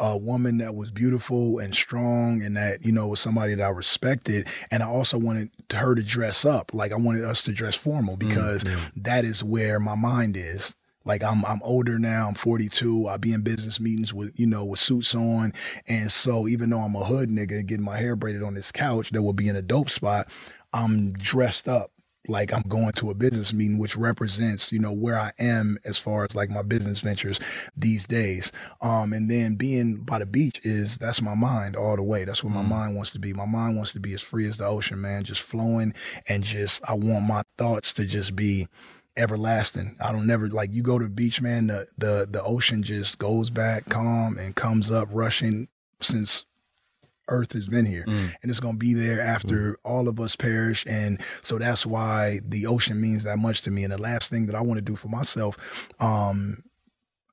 [0.00, 3.68] a woman that was beautiful and strong and that, you know, was somebody that I
[3.68, 4.48] respected.
[4.70, 6.74] And I also wanted her to dress up.
[6.74, 8.64] Like I wanted us to dress formal because
[8.96, 10.74] that is where my mind is.
[11.04, 13.08] Like I'm I'm older now, I'm 42.
[13.08, 15.52] I be in business meetings with, you know, with suits on.
[15.86, 19.10] And so even though I'm a hood nigga getting my hair braided on this couch
[19.10, 20.28] that will be in a dope spot,
[20.72, 21.90] I'm dressed up
[22.26, 25.98] like I'm going to a business meeting, which represents, you know, where I am as
[25.98, 27.38] far as like my business ventures
[27.76, 28.50] these days.
[28.80, 32.24] Um, and then being by the beach is that's my mind all the way.
[32.24, 33.32] That's where my mind wants to be.
[33.32, 35.94] My mind wants to be as free as the ocean, man, just flowing
[36.28, 38.68] and just I want my thoughts to just be
[39.16, 39.96] everlasting.
[40.00, 43.18] I don't never like you go to the beach, man, the the the ocean just
[43.18, 45.68] goes back calm and comes up rushing
[46.00, 46.44] since
[47.28, 48.04] earth has been here.
[48.06, 50.84] And it's going to be there after all of us perish.
[50.86, 53.82] And so that's why the ocean means that much to me.
[53.82, 55.56] And the last thing that i want to do for myself
[56.00, 56.64] um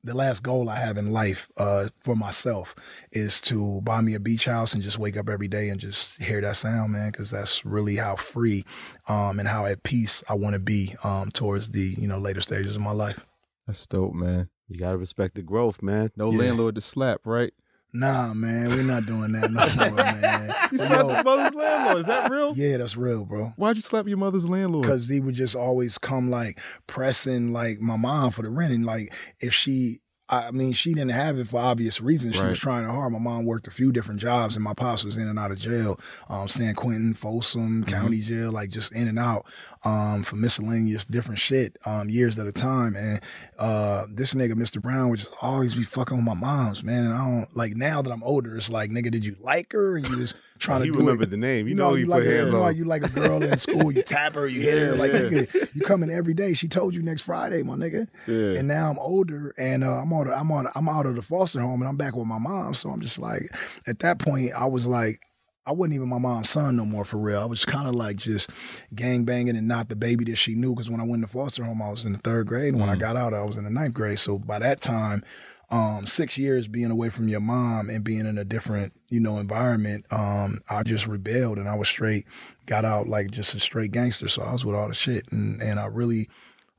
[0.03, 2.75] the last goal i have in life uh for myself
[3.11, 6.21] is to buy me a beach house and just wake up every day and just
[6.21, 8.65] hear that sound man because that's really how free
[9.07, 12.41] um and how at peace i want to be um towards the you know later
[12.41, 13.25] stages of my life
[13.67, 14.49] That's dope, man.
[14.67, 16.11] You gotta respect the growth, man.
[16.15, 16.39] No Yeah.
[16.39, 17.53] landlord to slap, right?
[17.93, 21.97] Nah man we're not doing that no more man You slapped yo, your mother's landlord.
[21.99, 22.53] Is that real?
[22.55, 24.83] yeah that's real bro Why'd you slap your mother's landlord?
[24.83, 28.85] because he would just always come like pressing like my mom for the rent and
[28.85, 29.99] like if she
[30.33, 32.35] I mean, she didn't have it for obvious reasons.
[32.35, 32.51] She Right.
[32.51, 33.11] was trying to hard.
[33.11, 35.59] My mom worked a few different jobs, and my pops was in and out of
[35.59, 35.99] jail.
[36.29, 39.45] Um, San Quentin, Folsom, County Jail, like just in and out
[39.83, 42.95] um, for miscellaneous different shit um, years at a time.
[42.95, 43.19] And
[43.57, 44.81] uh, this nigga, Mr.
[44.81, 47.05] Brown, would just always be fucking with my moms, man.
[47.05, 48.55] And I don't like now that I'm older.
[48.57, 49.97] It's like, nigga, did you like her?
[49.97, 51.31] And you just trying you to do remember it.
[51.31, 51.65] the name.
[51.67, 53.91] You, You know, know, you, like a, you know, you like a girl in school,
[53.91, 55.19] you tap her, you hit her, like Yeah.
[55.21, 56.53] nigga, you coming every day.
[56.53, 58.07] She told you next Friday, my nigga.
[58.27, 58.59] Yeah.
[58.59, 61.59] And now I'm older, and uh, I'm on, I'm on, I'm out of the foster
[61.59, 62.75] home, and I'm back with my mom.
[62.75, 63.41] So I'm just like,
[63.87, 65.19] at that point, I was like.
[65.65, 67.39] I wasn't even my mom's son no more for real.
[67.39, 68.49] I was kind of like just
[68.95, 70.73] gang banging and not the baby that she knew.
[70.73, 72.73] Because when I went to foster home, I was in the third grade.
[72.73, 74.19] And when I got out, I was in the ninth grade.
[74.19, 75.23] So by that time,
[75.69, 79.37] um, six years being away from your mom and being in a different, you know,
[79.37, 82.25] environment, um, I just rebelled and I was straight,
[82.65, 84.27] got out like just a straight gangster.
[84.27, 85.31] So I was with all the shit.
[85.31, 86.27] And, and I really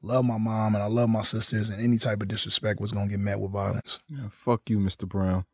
[0.03, 3.07] love my mom and I love my sisters and any type of disrespect was going
[3.07, 4.01] to get met with violence.
[4.09, 5.09] Yeah, fuck you, Mr.
[5.09, 5.47] Brown.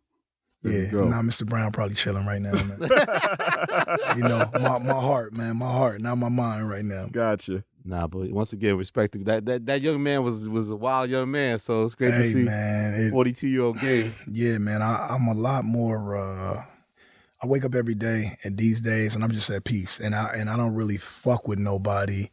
[0.62, 1.08] There you yeah, go.
[1.08, 1.46] nah, Mr.
[1.46, 2.78] Brown probably chilling right now, man.
[4.16, 7.06] you know, my, my heart, man, my heart, not my mind right now.
[7.06, 7.62] Gotcha.
[7.84, 11.08] Nah, but once again, respect to that that that young man was was a wild
[11.10, 11.58] young man.
[11.58, 14.14] So it's great to see man, it, forty two year old game.
[14.26, 16.16] yeah, man, I, I'm a lot more.
[16.16, 16.64] uh
[17.40, 20.26] I wake up every day, and these days, and I'm just at peace, and I
[20.36, 22.28] and I don't really fuck with nobody.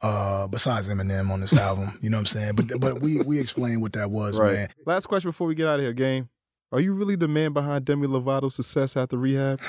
[0.00, 2.54] Uh, besides Eminem on this album, you know what I'm saying?
[2.54, 4.52] But but we we explained what that was, Right.
[4.52, 4.68] man.
[4.86, 6.28] Last question before we get out of here, game.
[6.74, 9.60] Are you really the man behind Demi Lovato's success after rehab?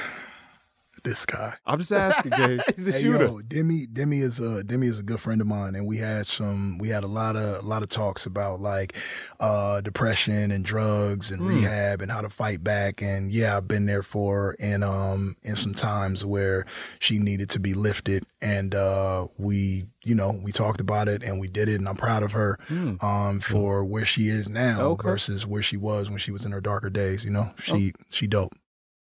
[1.05, 1.53] This guy.
[1.65, 2.59] I'm just asking, Jay.
[2.75, 3.25] He's a Hey, shooter.
[3.25, 6.25] yo, Demi, Demi is a Demi is a good friend of mine, and we had
[6.27, 8.97] some, we had a lot of, a lot of talks about like
[9.39, 11.47] uh, depression and drugs and Hmm.
[11.47, 13.01] rehab and how to fight back.
[13.03, 16.65] And yeah, I've been there for her in um in some times where
[16.99, 21.39] she needed to be lifted, and uh, we, you know, we talked about it and
[21.39, 22.95] we did it, and I'm proud of her Hmm.
[23.01, 25.07] um for where she is now Okay.
[25.07, 27.23] versus where she was when she was in her darker days.
[27.23, 28.53] You know, she she dope.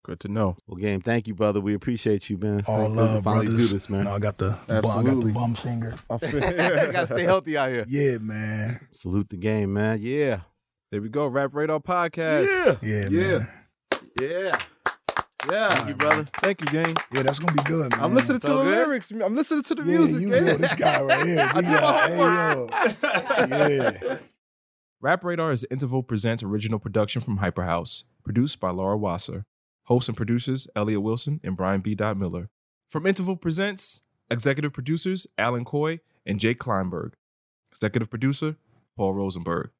[0.04, 0.58] Good to know.
[0.68, 1.62] Well, game, thank you, brother.
[1.62, 2.64] We appreciate you, man.
[2.68, 3.68] All Thank love, finally brothers.
[3.70, 4.04] do this, man.
[4.04, 5.32] No, I got the, the bum, I got Absolutely.
[5.32, 5.96] the bum finger.
[6.10, 6.18] I
[6.92, 7.86] Gotta stay healthy out here.
[7.88, 8.86] Yeah, man.
[8.92, 10.00] Salute the game, man.
[10.02, 10.42] Yeah.
[10.92, 11.28] there we go.
[11.28, 12.80] Rap Radar Podcast.
[12.82, 12.90] Yeah.
[12.90, 13.38] Yeah, Yeah.
[13.38, 13.48] man.
[14.20, 14.60] Yeah.
[15.50, 15.70] Yeah.
[15.74, 16.26] Thank you, brother.
[16.42, 16.96] Thank you, gang.
[17.14, 18.02] Yeah, that's gonna be good, man.
[18.02, 18.66] I'm listening to the good?
[18.88, 19.10] lyrics.
[19.12, 20.22] I'm listening to the Yeah, music.
[20.22, 20.46] you gang.
[20.46, 21.50] know this guy right here.
[21.54, 24.00] I He did my hey, yo.
[24.10, 24.18] Yeah.
[25.02, 29.46] Rap Radar is Interval Presents original production from Hyperhouse, produced by Laura Wasser.
[29.88, 31.94] Hosts and producers Elliott Wilson and Brian B.
[32.16, 32.50] Miller.
[32.88, 34.00] From Interval Presents,
[34.32, 37.14] executive producers Alan Coy and Jake Kleinberg.
[37.70, 38.56] Executive producer
[38.96, 39.72] Paul Rosenberg.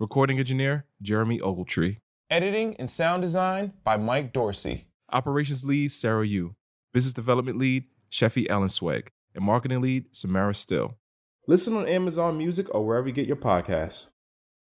[0.00, 1.98] Recording engineer Jeremy Ogletree.
[2.28, 4.86] Editing and sound design by Mike Dorsey.
[5.12, 6.56] Operations lead Sarah Yu.
[6.92, 9.12] Business development lead Sheffy Allen Swag.
[9.32, 10.96] And marketing lead Samara Still.
[11.46, 14.10] Listen on Amazon Music or wherever you get your podcasts.